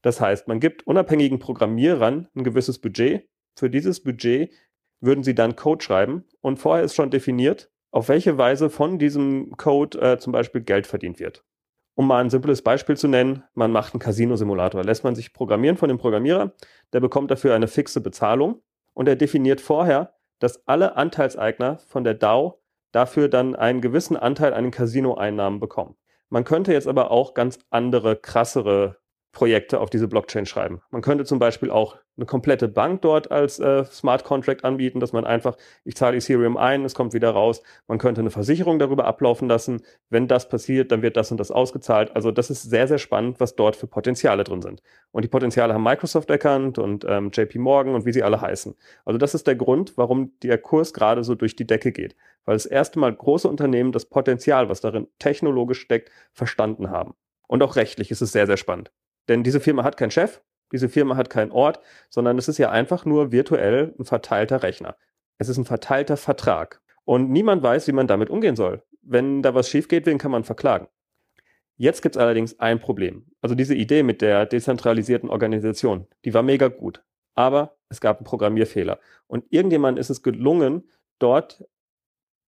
Das 0.01 0.21
heißt, 0.21 0.47
man 0.47 0.59
gibt 0.59 0.87
unabhängigen 0.87 1.39
Programmierern 1.39 2.29
ein 2.33 2.43
gewisses 2.43 2.79
Budget. 2.79 3.27
Für 3.59 3.69
dieses 3.69 4.01
Budget 4.01 4.53
würden 5.01 5.21
sie 5.21 5.35
dann 5.35 5.57
Code 5.57 5.83
schreiben 5.83 6.23
und 6.39 6.59
vorher 6.59 6.85
ist 6.85 6.95
schon 6.95 7.11
definiert, 7.11 7.69
auf 7.91 8.07
welche 8.07 8.37
Weise 8.37 8.69
von 8.69 8.99
diesem 8.99 9.57
Code 9.57 9.99
äh, 9.99 10.17
zum 10.17 10.31
Beispiel 10.31 10.61
Geld 10.61 10.87
verdient 10.87 11.19
wird. 11.19 11.43
Um 11.93 12.07
mal 12.07 12.23
ein 12.23 12.29
simples 12.29 12.61
Beispiel 12.61 12.95
zu 12.95 13.09
nennen, 13.09 13.43
man 13.55 13.73
macht 13.73 13.93
einen 13.93 13.99
Casino-Simulator, 13.99 14.85
lässt 14.85 15.03
man 15.03 15.13
sich 15.13 15.33
programmieren 15.33 15.75
von 15.75 15.89
dem 15.89 15.97
Programmierer, 15.97 16.53
der 16.93 17.01
bekommt 17.01 17.31
dafür 17.31 17.53
eine 17.53 17.67
fixe 17.67 17.99
Bezahlung 17.99 18.61
und 18.93 19.09
er 19.09 19.17
definiert 19.17 19.59
vorher, 19.59 20.13
dass 20.39 20.65
alle 20.65 20.95
Anteilseigner 20.95 21.79
von 21.79 22.05
der 22.05 22.13
DAO 22.13 22.61
dafür 22.93 23.27
dann 23.27 23.57
einen 23.57 23.81
gewissen 23.81 24.15
Anteil 24.15 24.53
an 24.53 24.63
den 24.63 24.71
Casino-Einnahmen 24.71 25.59
bekommen. 25.59 25.97
Man 26.29 26.45
könnte 26.45 26.71
jetzt 26.71 26.87
aber 26.87 27.11
auch 27.11 27.33
ganz 27.33 27.59
andere, 27.69 28.15
krassere 28.15 28.99
Projekte 29.31 29.79
auf 29.79 29.89
diese 29.89 30.07
Blockchain 30.07 30.45
schreiben. 30.45 30.81
Man 30.89 31.01
könnte 31.01 31.23
zum 31.23 31.37
Beispiel 31.37 31.69
auch 31.69 31.97
eine 32.17 32.25
komplette 32.25 32.67
Bank 32.67 33.01
dort 33.03 33.31
als 33.31 33.59
äh, 33.59 33.85
Smart 33.85 34.23
Contract 34.23 34.65
anbieten, 34.65 34.99
dass 34.99 35.13
man 35.13 35.23
einfach, 35.23 35.55
ich 35.85 35.95
zahle 35.95 36.17
Ethereum 36.17 36.57
ein, 36.57 36.83
es 36.83 36.95
kommt 36.95 37.13
wieder 37.13 37.29
raus. 37.29 37.61
Man 37.87 37.99
könnte 37.99 38.21
eine 38.21 38.31
Versicherung 38.31 38.79
darüber 38.79 39.05
ablaufen 39.05 39.47
lassen. 39.47 39.81
Wenn 40.09 40.27
das 40.27 40.49
passiert, 40.49 40.91
dann 40.91 41.01
wird 41.01 41.15
das 41.15 41.31
und 41.31 41.39
das 41.39 41.51
ausgezahlt. 41.51 42.15
Also 42.15 42.31
das 42.31 42.49
ist 42.49 42.63
sehr, 42.63 42.87
sehr 42.87 42.97
spannend, 42.97 43.39
was 43.39 43.55
dort 43.55 43.75
für 43.75 43.87
Potenziale 43.87 44.43
drin 44.43 44.61
sind. 44.61 44.81
Und 45.11 45.23
die 45.23 45.29
Potenziale 45.29 45.73
haben 45.73 45.83
Microsoft 45.83 46.29
erkannt 46.29 46.79
und 46.79 47.05
ähm, 47.07 47.29
JP 47.31 47.59
Morgan 47.59 47.95
und 47.95 48.05
wie 48.05 48.11
sie 48.11 48.23
alle 48.23 48.41
heißen. 48.41 48.75
Also 49.05 49.17
das 49.17 49.35
ist 49.35 49.47
der 49.47 49.55
Grund, 49.55 49.95
warum 49.95 50.33
der 50.41 50.57
Kurs 50.57 50.93
gerade 50.93 51.23
so 51.23 51.35
durch 51.35 51.55
die 51.55 51.67
Decke 51.67 51.91
geht. 51.91 52.15
Weil 52.45 52.55
das 52.55 52.65
erste 52.65 52.99
Mal 52.99 53.13
große 53.13 53.47
Unternehmen 53.47 53.91
das 53.91 54.05
Potenzial, 54.05 54.69
was 54.69 54.81
darin 54.81 55.07
technologisch 55.19 55.79
steckt, 55.79 56.11
verstanden 56.33 56.89
haben. 56.89 57.13
Und 57.47 57.63
auch 57.63 57.75
rechtlich 57.75 58.11
ist 58.11 58.21
es 58.21 58.31
sehr, 58.31 58.45
sehr 58.45 58.57
spannend. 58.57 58.91
Denn 59.29 59.43
diese 59.43 59.61
Firma 59.61 59.85
hat 59.85 59.95
keinen 59.95 60.11
Chef, 60.11 60.41
diese 60.71 60.89
Firma 60.89 61.15
hat 61.15 61.29
keinen 61.29 61.51
Ort, 61.51 61.79
sondern 62.09 62.37
es 62.37 62.47
ist 62.47 62.57
ja 62.57 62.69
einfach 62.69 63.05
nur 63.05 63.31
virtuell 63.31 63.95
ein 63.97 64.05
verteilter 64.05 64.61
Rechner. 64.63 64.97
Es 65.37 65.47
ist 65.47 65.57
ein 65.57 65.65
verteilter 65.65 66.17
Vertrag. 66.17 66.81
Und 67.05 67.29
niemand 67.29 67.63
weiß, 67.63 67.87
wie 67.87 67.93
man 67.93 68.07
damit 68.07 68.29
umgehen 68.29 68.55
soll. 68.55 68.83
Wenn 69.01 69.41
da 69.41 69.55
was 69.55 69.69
schief 69.69 69.87
geht, 69.87 70.05
wen 70.05 70.17
kann 70.17 70.31
man 70.31 70.43
verklagen? 70.43 70.87
Jetzt 71.77 72.01
gibt 72.01 72.15
es 72.17 72.21
allerdings 72.21 72.59
ein 72.59 72.79
Problem. 72.79 73.25
Also 73.41 73.55
diese 73.55 73.73
Idee 73.73 74.03
mit 74.03 74.21
der 74.21 74.45
dezentralisierten 74.45 75.29
Organisation, 75.29 76.07
die 76.25 76.33
war 76.33 76.43
mega 76.43 76.67
gut. 76.67 77.03
Aber 77.35 77.77
es 77.87 78.01
gab 78.01 78.17
einen 78.17 78.25
Programmierfehler. 78.25 78.99
Und 79.27 79.45
irgendjemand 79.49 79.97
ist 79.97 80.09
es 80.09 80.21
gelungen, 80.21 80.89
dort 81.19 81.63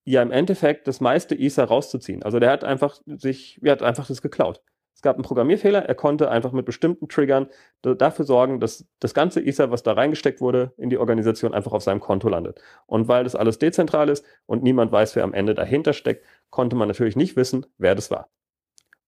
ja 0.04 0.22
im 0.22 0.32
Endeffekt 0.32 0.88
das 0.88 1.00
meiste 1.00 1.36
Ether 1.36 1.64
rauszuziehen. 1.64 2.24
Also 2.24 2.40
der 2.40 2.52
hat 2.52 2.64
einfach 2.64 3.00
sich, 3.06 3.60
ja, 3.64 3.72
hat 3.72 3.84
einfach 3.84 4.08
das 4.08 4.22
geklaut. 4.22 4.62
Es 5.02 5.04
gab 5.04 5.16
einen 5.16 5.24
Programmierfehler, 5.24 5.80
er 5.80 5.96
konnte 5.96 6.30
einfach 6.30 6.52
mit 6.52 6.64
bestimmten 6.68 7.10
Triggern 7.10 7.48
dafür 7.82 8.24
sorgen, 8.24 8.60
dass 8.60 8.86
das 9.00 9.16
ganze 9.16 9.44
Ether, 9.44 9.72
was 9.72 9.82
da 9.82 9.94
reingesteckt 9.94 10.42
wurde, 10.42 10.74
in 10.78 10.92
die 10.92 11.00
Organisation 11.00 11.56
einfach 11.56 11.72
auf 11.72 11.82
seinem 11.82 12.00
Konto 12.00 12.30
landet. 12.30 12.62
Und 12.86 13.08
weil 13.08 13.24
das 13.24 13.36
alles 13.36 13.58
dezentral 13.58 14.10
ist 14.10 14.24
und 14.46 14.62
niemand 14.62 14.92
weiß, 14.92 15.16
wer 15.16 15.24
am 15.24 15.34
Ende 15.34 15.56
dahinter 15.56 15.94
steckt, 15.94 16.24
konnte 16.52 16.76
man 16.76 16.88
natürlich 16.88 17.16
nicht 17.16 17.36
wissen, 17.36 17.66
wer 17.80 17.96
das 17.96 18.12
war. 18.12 18.30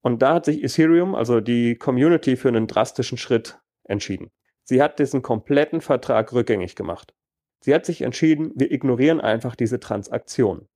Und 0.01 0.23
da 0.23 0.33
hat 0.33 0.45
sich 0.45 0.63
Ethereum, 0.63 1.13
also 1.13 1.41
die 1.41 1.75
Community, 1.75 2.37
für 2.37 2.47
einen 2.47 2.65
drastischen 2.65 3.19
Schritt 3.19 3.59
entschieden. 3.83 4.31
Sie 4.63 4.81
hat 4.81 4.97
diesen 4.97 5.21
kompletten 5.21 5.79
Vertrag 5.79 6.33
rückgängig 6.33 6.75
gemacht. 6.75 7.13
Sie 7.59 7.71
hat 7.71 7.85
sich 7.85 8.01
entschieden, 8.01 8.51
wir 8.55 8.71
ignorieren 8.71 9.21
einfach 9.21 9.55
diese 9.55 9.79
Transaktion. 9.79 10.67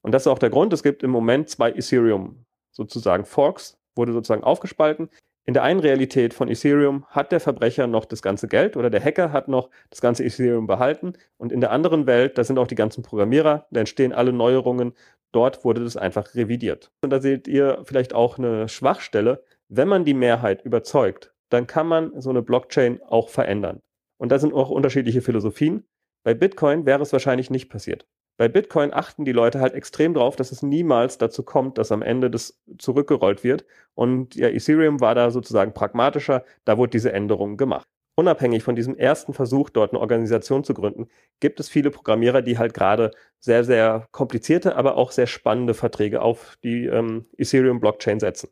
Und 0.00 0.12
das 0.12 0.22
ist 0.22 0.28
auch 0.28 0.38
der 0.38 0.48
Grund, 0.48 0.72
es 0.72 0.82
gibt 0.82 1.02
im 1.02 1.10
Moment 1.10 1.50
zwei 1.50 1.72
Ethereum 1.72 2.46
sozusagen 2.70 3.26
Forks, 3.26 3.78
wurde 3.96 4.12
sozusagen 4.12 4.44
aufgespalten. 4.44 5.08
In 5.44 5.54
der 5.54 5.64
einen 5.64 5.80
Realität 5.80 6.34
von 6.34 6.48
Ethereum 6.48 7.04
hat 7.08 7.32
der 7.32 7.40
Verbrecher 7.40 7.88
noch 7.88 8.04
das 8.04 8.22
ganze 8.22 8.46
Geld 8.46 8.76
oder 8.76 8.90
der 8.90 9.02
Hacker 9.02 9.32
hat 9.32 9.48
noch 9.48 9.70
das 9.90 10.00
ganze 10.00 10.24
Ethereum 10.24 10.68
behalten. 10.68 11.14
Und 11.36 11.50
in 11.50 11.60
der 11.60 11.72
anderen 11.72 12.06
Welt, 12.06 12.38
da 12.38 12.44
sind 12.44 12.58
auch 12.58 12.68
die 12.68 12.76
ganzen 12.76 13.02
Programmierer, 13.02 13.66
da 13.70 13.80
entstehen 13.80 14.12
alle 14.12 14.32
Neuerungen. 14.32 14.94
Dort 15.32 15.64
wurde 15.64 15.82
das 15.82 15.96
einfach 15.96 16.34
revidiert. 16.34 16.92
Und 17.02 17.10
da 17.10 17.20
seht 17.20 17.48
ihr 17.48 17.82
vielleicht 17.84 18.14
auch 18.14 18.38
eine 18.38 18.68
Schwachstelle. 18.68 19.42
Wenn 19.68 19.88
man 19.88 20.04
die 20.04 20.14
Mehrheit 20.14 20.64
überzeugt, 20.64 21.34
dann 21.48 21.66
kann 21.66 21.88
man 21.88 22.20
so 22.20 22.30
eine 22.30 22.42
Blockchain 22.42 23.00
auch 23.02 23.28
verändern. 23.28 23.80
Und 24.18 24.30
da 24.30 24.38
sind 24.38 24.54
auch 24.54 24.70
unterschiedliche 24.70 25.22
Philosophien. 25.22 25.84
Bei 26.24 26.34
Bitcoin 26.34 26.86
wäre 26.86 27.02
es 27.02 27.12
wahrscheinlich 27.12 27.50
nicht 27.50 27.68
passiert. 27.68 28.06
Bei 28.42 28.48
Bitcoin 28.48 28.92
achten 28.92 29.24
die 29.24 29.30
Leute 29.30 29.60
halt 29.60 29.72
extrem 29.72 30.14
drauf, 30.14 30.34
dass 30.34 30.50
es 30.50 30.64
niemals 30.64 31.16
dazu 31.16 31.44
kommt, 31.44 31.78
dass 31.78 31.92
am 31.92 32.02
Ende 32.02 32.28
das 32.28 32.60
zurückgerollt 32.76 33.44
wird. 33.44 33.64
Und 33.94 34.34
ja, 34.34 34.48
Ethereum 34.48 34.98
war 35.00 35.14
da 35.14 35.30
sozusagen 35.30 35.74
pragmatischer, 35.74 36.44
da 36.64 36.76
wurde 36.76 36.90
diese 36.90 37.12
Änderung 37.12 37.56
gemacht. 37.56 37.86
unabhängig 38.16 38.64
von 38.64 38.74
diesem 38.74 38.96
ersten 38.96 39.32
Versuch, 39.32 39.70
dort 39.70 39.92
eine 39.92 40.00
Organisation 40.00 40.64
zu 40.64 40.74
gründen, 40.74 41.06
gibt 41.38 41.60
es 41.60 41.68
viele 41.68 41.92
Programmierer, 41.92 42.42
die 42.42 42.58
halt 42.58 42.74
gerade 42.74 43.12
sehr, 43.38 43.62
sehr 43.62 44.08
komplizierte, 44.10 44.74
aber 44.74 44.96
auch 44.96 45.12
sehr 45.12 45.28
spannende 45.28 45.74
Verträge 45.74 46.20
auf 46.20 46.58
die 46.64 46.86
ähm, 46.86 47.26
Ethereum-Blockchain 47.38 48.18
setzen. 48.18 48.48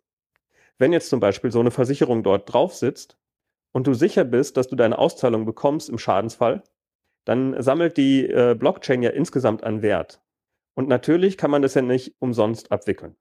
Wenn 0.79 0.93
jetzt 0.93 1.11
zum 1.11 1.19
Beispiel 1.19 1.51
so 1.51 1.59
eine 1.59 1.73
Versicherung 1.73 2.23
dort 2.23 2.53
drauf 2.53 2.75
sitzt 2.77 3.19
und 3.73 3.89
du 3.89 3.95
sicher 3.95 4.25
bist, 4.25 4.57
dass 4.57 4.69
du 4.69 4.77
deine 4.77 4.99
Auszahlung 4.99 5.47
bekommst 5.47 5.89
im 5.91 5.99
Schadensfall, 5.99 6.63
dann 7.25 7.61
sammelt 7.63 7.97
die 7.97 8.27
äh, 8.27 8.55
Blockchain 8.59 9.03
ja 9.03 9.11
insgesamt 9.11 9.65
an 9.65 9.83
Wert. 9.83 10.21
Und 10.75 10.89
natürlich 10.89 11.37
kann 11.37 11.51
man 11.51 11.63
das 11.63 11.75
ja 11.75 11.83
nicht 11.83 12.15
umsonst 12.19 12.73
abwickeln. 12.73 13.17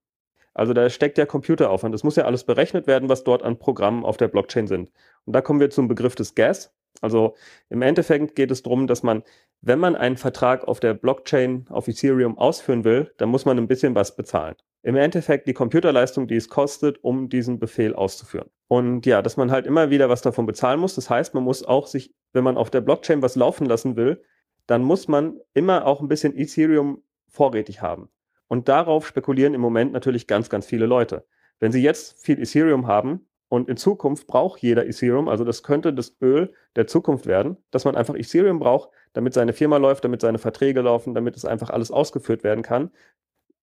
Also 0.54 0.74
da 0.74 0.90
steckt 0.90 1.18
ja 1.18 1.26
Computeraufwand. 1.26 1.94
Es 1.96 2.04
muss 2.04 2.16
ja 2.16 2.26
alles 2.26 2.44
berechnet 2.44 2.88
werden, 2.88 3.10
was 3.10 3.24
dort 3.24 3.44
an 3.44 3.60
Programmen 3.60 4.04
auf 4.04 4.18
der 4.18 4.28
Blockchain 4.28 4.68
sind. 4.68 4.92
Und 5.26 5.34
da 5.34 5.42
kommen 5.42 5.60
wir 5.60 5.70
zum 5.70 5.88
Begriff 5.88 6.16
des 6.16 6.36
Gas. 6.36 6.74
Also 7.02 7.36
im 7.70 7.82
Endeffekt 7.82 8.36
geht 8.36 8.52
es 8.52 8.64
darum, 8.64 8.88
dass 8.88 9.04
man, 9.04 9.24
wenn 9.62 9.80
man 9.80 9.96
einen 9.96 10.18
Vertrag 10.18 10.68
auf 10.68 10.80
der 10.80 10.94
Blockchain 10.94 11.66
auf 11.70 11.88
Ethereum 11.88 12.38
ausführen 12.38 12.84
will, 12.84 13.12
dann 13.18 13.30
muss 13.30 13.46
man 13.46 13.58
ein 13.58 13.68
bisschen 13.68 13.96
was 13.96 14.16
bezahlen. 14.16 14.56
Im 14.82 14.96
Endeffekt 14.96 15.48
die 15.48 15.54
Computerleistung, 15.54 16.28
die 16.28 16.38
es 16.38 16.50
kostet, 16.50 17.04
um 17.04 17.30
diesen 17.30 17.60
Befehl 17.60 17.94
auszuführen. 17.94 18.50
Und 18.68 19.06
ja, 19.06 19.22
dass 19.22 19.36
man 19.36 19.52
halt 19.52 19.66
immer 19.66 19.90
wieder 19.90 20.10
was 20.10 20.22
davon 20.22 20.46
bezahlen 20.46 20.80
muss. 20.80 20.96
Das 20.96 21.10
heißt, 21.10 21.34
man 21.34 21.44
muss 21.44 21.64
auch 21.64 21.88
sich, 21.88 22.14
wenn 22.34 22.44
man 22.44 22.58
auf 22.58 22.70
der 22.70 22.82
Blockchain 22.82 23.22
was 23.22 23.36
laufen 23.36 23.66
lassen 23.66 23.96
will, 23.96 24.24
dann 24.68 24.84
muss 24.84 25.08
man 25.08 25.40
immer 25.54 25.86
auch 25.86 26.02
ein 26.02 26.08
bisschen 26.08 26.38
Ethereum 26.38 27.04
vorrätig 27.28 27.82
haben. 27.82 28.10
Und 28.48 28.68
darauf 28.68 29.08
spekulieren 29.08 29.54
im 29.54 29.62
Moment 29.62 29.94
natürlich 29.94 30.28
ganz, 30.28 30.50
ganz 30.50 30.66
viele 30.66 30.86
Leute. 30.86 31.26
Wenn 31.60 31.72
sie 31.72 31.82
jetzt 31.82 32.24
viel 32.24 32.40
Ethereum 32.40 32.88
haben 32.88 33.28
und 33.48 33.70
in 33.70 33.78
Zukunft 33.78 34.28
braucht 34.28 34.62
jeder 34.62 34.88
Ethereum, 34.88 35.28
also 35.28 35.44
das 35.44 35.64
könnte 35.64 35.94
das 35.94 36.16
Öl 36.22 36.54
der 36.76 36.88
Zukunft 36.88 37.26
werden, 37.26 37.58
dass 37.72 37.86
man 37.86 37.96
einfach 37.96 38.16
Ethereum 38.16 38.60
braucht, 38.60 38.90
damit 39.14 39.34
seine 39.34 39.54
Firma 39.54 39.78
läuft, 39.78 40.04
damit 40.04 40.22
seine 40.22 40.38
Verträge 40.38 40.82
laufen, 40.82 41.14
damit 41.14 41.36
es 41.36 41.46
einfach 41.46 41.70
alles 41.70 41.92
ausgeführt 41.92 42.44
werden 42.44 42.64
kann, 42.64 42.92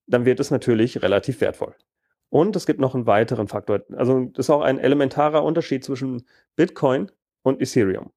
dann 0.07 0.25
wird 0.25 0.41
es 0.41 0.51
natürlich 0.51 1.03
relativ 1.03 1.41
wertvoll. 1.41 1.75
Und 2.29 2.57
es 2.57 2.67
gibt 2.67 2.81
noch 2.81 2.95
einen 2.95 3.07
weiteren 3.07 3.49
Faktor. 3.49 3.83
Also 3.93 4.27
das 4.27 4.47
ist 4.47 4.51
auch 4.51 4.63
ein 4.63 4.79
elementarer 4.79 5.45
Unterschied 5.45 5.85
zwischen 5.85 6.27
Bitcoin 6.57 7.11
und 7.43 7.61
Ethereum. 7.61 8.11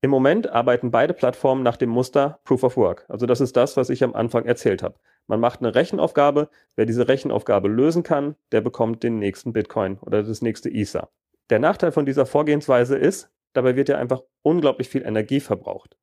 Im 0.00 0.10
Moment 0.10 0.48
arbeiten 0.48 0.92
beide 0.92 1.12
Plattformen 1.12 1.64
nach 1.64 1.76
dem 1.76 1.90
Muster 1.90 2.38
Proof 2.44 2.62
of 2.62 2.76
Work. 2.76 3.04
Also 3.08 3.26
das 3.26 3.40
ist 3.40 3.56
das, 3.56 3.76
was 3.76 3.90
ich 3.90 4.04
am 4.04 4.14
Anfang 4.14 4.44
erzählt 4.44 4.82
habe. 4.82 4.94
Man 5.26 5.40
macht 5.40 5.60
eine 5.60 5.74
Rechenaufgabe. 5.74 6.50
Wer 6.76 6.86
diese 6.86 7.08
Rechenaufgabe 7.08 7.68
lösen 7.68 8.04
kann, 8.04 8.36
der 8.52 8.60
bekommt 8.60 9.02
den 9.02 9.18
nächsten 9.18 9.52
Bitcoin 9.52 9.98
oder 9.98 10.22
das 10.22 10.40
nächste 10.40 10.70
Ether. 10.70 11.10
Der 11.50 11.58
Nachteil 11.58 11.90
von 11.90 12.06
dieser 12.06 12.26
Vorgehensweise 12.26 12.96
ist, 12.96 13.30
dabei 13.54 13.74
wird 13.74 13.88
ja 13.88 13.98
einfach 13.98 14.22
unglaublich 14.42 14.88
viel 14.88 15.02
Energie 15.02 15.40
verbraucht. 15.40 15.96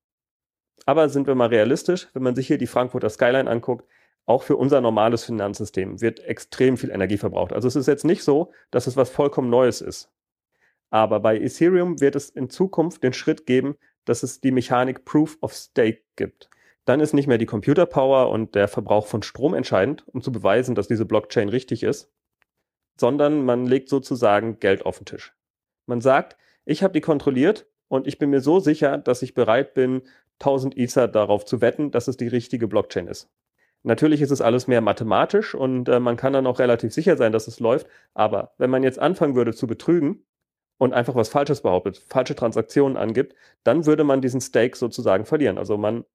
Aber 0.86 1.08
sind 1.08 1.25
wir 1.25 1.36
mal 1.36 1.47
realistisch, 1.47 2.10
wenn 2.13 2.23
man 2.23 2.36
sich 2.36 2.47
hier 2.47 2.58
die 2.58 2.67
Frankfurter 2.67 3.10
Skyline 3.10 3.49
anguckt, 3.49 3.88
auch 4.25 4.43
für 4.43 4.58
unser 4.58 4.81
normales 4.81 5.23
Finanzsystem 5.23 6.01
wird 6.01 6.19
extrem 6.19 6.77
viel 6.77 6.89
Energie 6.89 7.17
verbraucht. 7.17 7.53
Also 7.53 7.67
es 7.67 7.75
ist 7.75 7.88
jetzt 7.88 8.05
nicht 8.05 8.23
so, 8.23 8.51
dass 8.71 8.88
es 8.88 8.97
was 8.97 9.10
vollkommen 9.10 9.49
Neues 9.49 9.81
ist. 9.81 10.12
Aber 10.95 11.19
bei 11.19 11.38
Ethereum 11.38 11.99
wird 11.99 12.15
es 12.15 12.29
in 12.29 12.49
Zukunft 12.49 13.03
den 13.03 13.12
Schritt 13.12 13.45
geben, 13.45 13.75
dass 14.05 14.23
es 14.23 14.39
die 14.39 14.51
Mechanik 14.51 15.03
Proof 15.03 15.38
of 15.41 15.51
Stake 15.51 16.03
gibt. 16.15 16.49
Dann 16.86 17.01
ist 17.01 17.13
nicht 17.13 17.27
mehr 17.27 17.38
die 17.38 17.45
Computerpower 17.45 18.29
und 18.29 18.55
der 18.55 18.69
Verbrauch 18.69 19.05
von 19.05 19.21
Strom 19.21 19.53
entscheidend, 19.55 20.05
um 20.08 20.21
zu 20.21 20.31
beweisen, 20.31 20.73
dass 20.73 20.88
diese 20.88 21.03
Blockchain 21.03 21.49
richtig 21.49 21.84
ist, 21.84 22.13
sondern 22.97 23.43
man 23.43 23.65
legt 23.65 23.89
sozusagen 23.89 24.62
Geld 24.62 24.86
auf 24.86 24.99
den 24.99 25.05
Tisch. 25.05 25.36
Man 25.86 25.99
sagt, 25.99 26.38
ich 26.63 26.81
habe 26.81 26.93
die 26.93 27.01
kontrolliert 27.01 27.67
und 27.89 28.08
ich 28.08 28.17
bin 28.17 28.29
mir 28.29 28.39
so 28.39 28.62
sicher, 28.62 28.97
dass 28.97 29.21
ich 29.21 29.34
bereit 29.34 29.73
bin, 29.73 30.03
1000 30.39 30.77
Ether 30.77 31.10
darauf 31.10 31.43
zu 31.43 31.60
wetten, 31.60 31.91
dass 31.91 32.08
es 32.08 32.15
die 32.15 32.29
richtige 32.29 32.69
Blockchain 32.69 33.08
ist. 33.08 33.29
Natürlich 33.84 34.21
ist 34.21 34.31
es 34.31 34.39
alles 34.39 34.67
mehr 34.67 34.79
mathematisch 34.79 35.55
und 35.55 35.89
äh, 35.89 35.99
man 35.99 36.15
kann 36.15 36.31
dann 36.31 36.47
auch 36.47 36.60
relativ 36.60 36.93
sicher 36.93 37.17
sein, 37.17 37.34
dass 37.34 37.49
es 37.49 37.60
läuft. 37.60 37.86
Aber 38.13 38.53
wenn 38.58 38.69
man 38.69 38.81
jetzt 38.81 38.97
anfangen 38.97 39.36
würde 39.36 39.53
zu 39.53 39.67
betrügen 39.67 40.23
und 40.77 40.93
einfach 40.93 41.15
was 41.15 41.29
Falsches 41.29 41.61
behauptet, 41.61 42.03
falsche 42.07 42.35
Transaktionen 42.35 42.97
angibt, 42.97 43.35
dann 43.63 43.85
würde 43.85 44.03
man 44.03 44.21
diesen 44.21 44.41
Stake 44.41 44.77
sozusagen 44.77 45.25
verlieren. 45.25 45.57
Also 45.57 45.77
man 45.77 46.05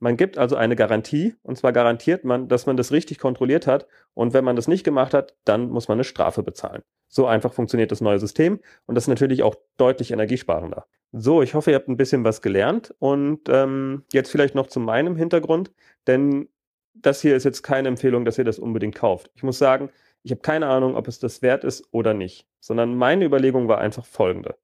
man 0.00 0.16
gibt 0.16 0.38
also 0.38 0.56
eine 0.56 0.76
Garantie 0.76 1.34
und 1.42 1.56
zwar 1.56 1.72
garantiert 1.72 2.24
man, 2.24 2.48
dass 2.48 2.66
man 2.66 2.76
das 2.76 2.92
richtig 2.92 3.18
kontrolliert 3.18 3.66
hat 3.66 3.86
und 4.12 4.34
wenn 4.34 4.44
man 4.44 4.56
das 4.56 4.68
nicht 4.68 4.84
gemacht 4.84 5.14
hat, 5.14 5.34
dann 5.44 5.70
muss 5.70 5.88
man 5.88 5.96
eine 5.96 6.04
Strafe 6.04 6.42
bezahlen. 6.42 6.82
So 7.08 7.26
einfach 7.26 7.52
funktioniert 7.52 7.92
das 7.92 8.00
neue 8.00 8.18
System 8.18 8.60
und 8.86 8.96
das 8.96 9.04
ist 9.04 9.08
natürlich 9.08 9.42
auch 9.42 9.54
deutlich 9.76 10.10
energiesparender. 10.10 10.86
So, 11.12 11.42
ich 11.42 11.54
hoffe, 11.54 11.70
ihr 11.70 11.76
habt 11.76 11.88
ein 11.88 11.96
bisschen 11.96 12.24
was 12.24 12.42
gelernt 12.42 12.94
und 12.98 13.48
ähm, 13.48 14.02
jetzt 14.12 14.30
vielleicht 14.30 14.54
noch 14.54 14.66
zu 14.66 14.80
meinem 14.80 15.16
Hintergrund, 15.16 15.72
denn 16.06 16.48
das 16.92 17.20
hier 17.20 17.36
ist 17.36 17.44
jetzt 17.44 17.62
keine 17.62 17.88
Empfehlung, 17.88 18.24
dass 18.24 18.36
ihr 18.36 18.44
das 18.44 18.58
unbedingt 18.58 18.96
kauft. 18.96 19.30
Ich 19.34 19.42
muss 19.42 19.58
sagen, 19.58 19.90
ich 20.24 20.30
habe 20.30 20.40
keine 20.40 20.66
Ahnung, 20.66 20.96
ob 20.96 21.06
es 21.06 21.18
das 21.18 21.42
wert 21.42 21.64
ist 21.64 21.86
oder 21.92 22.14
nicht, 22.14 22.46
sondern 22.58 22.96
meine 22.96 23.26
Überlegung 23.26 23.68
war 23.68 23.78
einfach 23.78 24.06
folgende. 24.06 24.56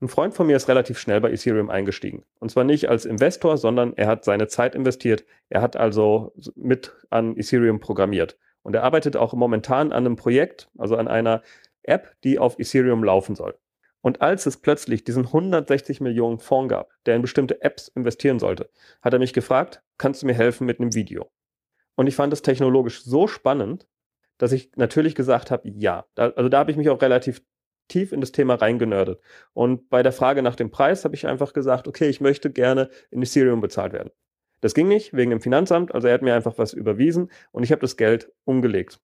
Ein 0.00 0.08
Freund 0.08 0.34
von 0.34 0.48
mir 0.48 0.56
ist 0.56 0.68
relativ 0.68 0.98
schnell 0.98 1.20
bei 1.20 1.30
Ethereum 1.30 1.70
eingestiegen. 1.70 2.24
Und 2.40 2.50
zwar 2.50 2.64
nicht 2.64 2.88
als 2.88 3.06
Investor, 3.06 3.56
sondern 3.56 3.94
er 3.96 4.08
hat 4.08 4.24
seine 4.24 4.48
Zeit 4.48 4.74
investiert. 4.74 5.24
Er 5.48 5.62
hat 5.62 5.76
also 5.76 6.34
mit 6.56 6.92
an 7.08 7.36
Ethereum 7.36 7.80
programmiert. 7.80 8.36
Und 8.62 8.74
er 8.74 8.82
arbeitet 8.82 9.16
auch 9.16 9.32
momentan 9.32 9.92
an 9.92 10.04
einem 10.04 10.16
Projekt, 10.16 10.68
also 10.76 10.96
an 10.96 11.06
einer 11.06 11.42
App, 11.84 12.16
die 12.24 12.38
auf 12.38 12.58
Ethereum 12.58 13.04
laufen 13.04 13.36
soll. 13.36 13.56
Und 14.00 14.20
als 14.20 14.44
es 14.44 14.56
plötzlich 14.56 15.04
diesen 15.04 15.26
160 15.26 16.00
Millionen 16.00 16.38
Fonds 16.38 16.70
gab, 16.70 16.90
der 17.06 17.14
in 17.14 17.22
bestimmte 17.22 17.62
Apps 17.62 17.88
investieren 17.88 18.38
sollte, 18.38 18.68
hat 19.00 19.12
er 19.12 19.18
mich 19.18 19.32
gefragt, 19.32 19.82
kannst 19.96 20.22
du 20.22 20.26
mir 20.26 20.34
helfen 20.34 20.66
mit 20.66 20.80
einem 20.80 20.94
Video? 20.94 21.30
Und 21.94 22.08
ich 22.08 22.16
fand 22.16 22.32
es 22.32 22.42
technologisch 22.42 23.02
so 23.04 23.28
spannend, 23.28 23.86
dass 24.38 24.52
ich 24.52 24.70
natürlich 24.76 25.14
gesagt 25.14 25.50
habe, 25.50 25.68
ja. 25.68 26.04
also 26.16 26.48
da 26.48 26.58
habe 26.58 26.70
ich 26.70 26.76
mich 26.76 26.88
auch 26.88 27.00
relativ 27.00 27.42
tief 27.88 28.12
in 28.12 28.20
das 28.20 28.32
Thema 28.32 28.54
reingenördet. 28.54 29.20
Und 29.52 29.90
bei 29.90 30.02
der 30.02 30.12
Frage 30.12 30.42
nach 30.42 30.56
dem 30.56 30.70
Preis 30.70 31.04
habe 31.04 31.14
ich 31.14 31.26
einfach 31.26 31.52
gesagt, 31.52 31.86
okay, 31.86 32.08
ich 32.08 32.20
möchte 32.20 32.50
gerne 32.50 32.88
in 33.10 33.22
Ethereum 33.22 33.60
bezahlt 33.60 33.92
werden. 33.92 34.10
Das 34.60 34.74
ging 34.74 34.88
nicht 34.88 35.12
wegen 35.14 35.30
dem 35.30 35.40
Finanzamt, 35.40 35.94
also 35.94 36.08
er 36.08 36.14
hat 36.14 36.22
mir 36.22 36.34
einfach 36.34 36.56
was 36.56 36.72
überwiesen 36.72 37.30
und 37.52 37.64
ich 37.64 37.70
habe 37.70 37.82
das 37.82 37.96
Geld 37.96 38.32
umgelegt. 38.44 39.00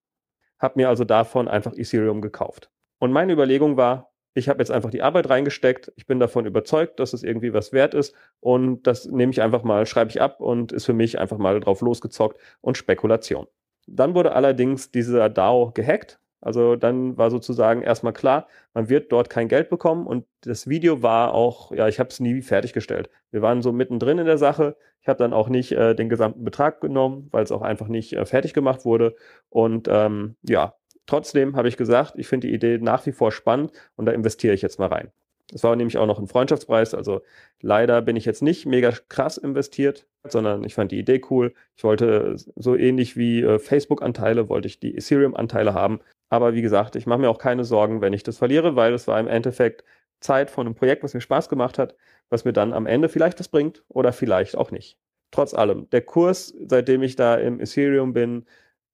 Habe 0.57 0.79
mir 0.79 0.89
also 0.89 1.03
davon 1.03 1.47
einfach 1.47 1.73
Ethereum 1.73 2.21
gekauft. 2.21 2.71
Und 2.99 3.11
meine 3.11 3.33
Überlegung 3.33 3.77
war, 3.77 4.11
ich 4.33 4.49
habe 4.49 4.59
jetzt 4.59 4.71
einfach 4.71 4.89
die 4.89 5.01
Arbeit 5.01 5.29
reingesteckt, 5.29 5.91
ich 5.97 6.07
bin 6.07 6.19
davon 6.19 6.45
überzeugt, 6.45 6.99
dass 6.99 7.13
es 7.13 7.21
irgendwie 7.21 7.53
was 7.53 7.73
wert 7.73 7.93
ist 7.93 8.15
und 8.39 8.87
das 8.87 9.05
nehme 9.05 9.31
ich 9.31 9.41
einfach 9.41 9.63
mal, 9.63 9.85
schreibe 9.85 10.09
ich 10.09 10.21
ab 10.21 10.39
und 10.39 10.71
ist 10.71 10.85
für 10.85 10.93
mich 10.93 11.19
einfach 11.19 11.37
mal 11.37 11.59
drauf 11.59 11.81
losgezockt 11.81 12.39
und 12.61 12.77
Spekulation. 12.77 13.47
Dann 13.87 14.15
wurde 14.15 14.33
allerdings 14.33 14.91
dieser 14.91 15.29
DAO 15.29 15.71
gehackt 15.73 16.21
also 16.41 16.75
dann 16.75 17.17
war 17.17 17.29
sozusagen 17.29 17.83
erstmal 17.83 18.13
klar, 18.13 18.47
man 18.73 18.89
wird 18.89 19.11
dort 19.11 19.29
kein 19.29 19.47
Geld 19.47 19.69
bekommen 19.69 20.07
und 20.07 20.25
das 20.41 20.67
Video 20.67 21.03
war 21.03 21.35
auch, 21.35 21.71
ja, 21.71 21.87
ich 21.87 21.99
habe 21.99 22.09
es 22.09 22.19
nie 22.19 22.41
fertiggestellt. 22.41 23.09
Wir 23.29 23.43
waren 23.43 23.61
so 23.61 23.71
mittendrin 23.71 24.17
in 24.17 24.25
der 24.25 24.39
Sache. 24.39 24.75
Ich 25.01 25.07
habe 25.07 25.19
dann 25.19 25.33
auch 25.33 25.49
nicht 25.49 25.71
äh, 25.73 25.93
den 25.95 26.09
gesamten 26.09 26.43
Betrag 26.43 26.81
genommen, 26.81 27.27
weil 27.31 27.43
es 27.43 27.51
auch 27.51 27.61
einfach 27.61 27.87
nicht 27.87 28.13
äh, 28.13 28.25
fertig 28.25 28.55
gemacht 28.55 28.85
wurde. 28.85 29.15
Und 29.49 29.87
ähm, 29.89 30.35
ja, 30.41 30.73
trotzdem 31.05 31.55
habe 31.55 31.67
ich 31.67 31.77
gesagt, 31.77 32.13
ich 32.17 32.27
finde 32.27 32.47
die 32.47 32.53
Idee 32.55 32.79
nach 32.79 33.05
wie 33.05 33.11
vor 33.11 33.31
spannend 33.31 33.71
und 33.95 34.07
da 34.07 34.11
investiere 34.11 34.55
ich 34.55 34.63
jetzt 34.63 34.79
mal 34.79 34.87
rein. 34.87 35.11
Es 35.53 35.63
war 35.63 35.75
nämlich 35.75 35.97
auch 35.97 36.05
noch 36.07 36.19
ein 36.19 36.27
Freundschaftspreis, 36.27 36.93
also 36.93 37.21
leider 37.61 38.01
bin 38.01 38.15
ich 38.15 38.25
jetzt 38.25 38.41
nicht 38.41 38.65
mega 38.65 38.91
krass 39.09 39.37
investiert, 39.37 40.07
sondern 40.27 40.63
ich 40.63 40.75
fand 40.75 40.91
die 40.91 40.99
Idee 40.99 41.21
cool. 41.29 41.53
Ich 41.75 41.83
wollte 41.83 42.35
so 42.37 42.75
ähnlich 42.75 43.17
wie 43.17 43.41
äh, 43.41 43.59
Facebook-Anteile, 43.59 44.49
wollte 44.49 44.67
ich 44.67 44.79
die 44.79 44.95
Ethereum-Anteile 44.95 45.73
haben 45.73 45.99
aber 46.31 46.53
wie 46.53 46.61
gesagt, 46.61 46.95
ich 46.95 47.05
mache 47.05 47.19
mir 47.19 47.29
auch 47.29 47.37
keine 47.37 47.65
Sorgen, 47.65 48.01
wenn 48.01 48.13
ich 48.13 48.23
das 48.23 48.37
verliere, 48.37 48.75
weil 48.77 48.93
es 48.93 49.05
war 49.07 49.19
im 49.19 49.27
Endeffekt 49.27 49.83
Zeit 50.21 50.49
von 50.49 50.65
einem 50.65 50.75
Projekt, 50.75 51.03
was 51.03 51.13
mir 51.13 51.19
Spaß 51.19 51.49
gemacht 51.49 51.77
hat, 51.77 51.95
was 52.29 52.45
mir 52.45 52.53
dann 52.53 52.71
am 52.73 52.85
Ende 52.85 53.09
vielleicht 53.09 53.39
was 53.39 53.49
bringt 53.49 53.83
oder 53.89 54.13
vielleicht 54.13 54.55
auch 54.55 54.71
nicht. 54.71 54.97
Trotz 55.31 55.53
allem, 55.53 55.89
der 55.89 56.01
Kurs, 56.01 56.53
seitdem 56.67 57.03
ich 57.03 57.17
da 57.17 57.35
im 57.35 57.59
Ethereum 57.59 58.13
bin, 58.13 58.45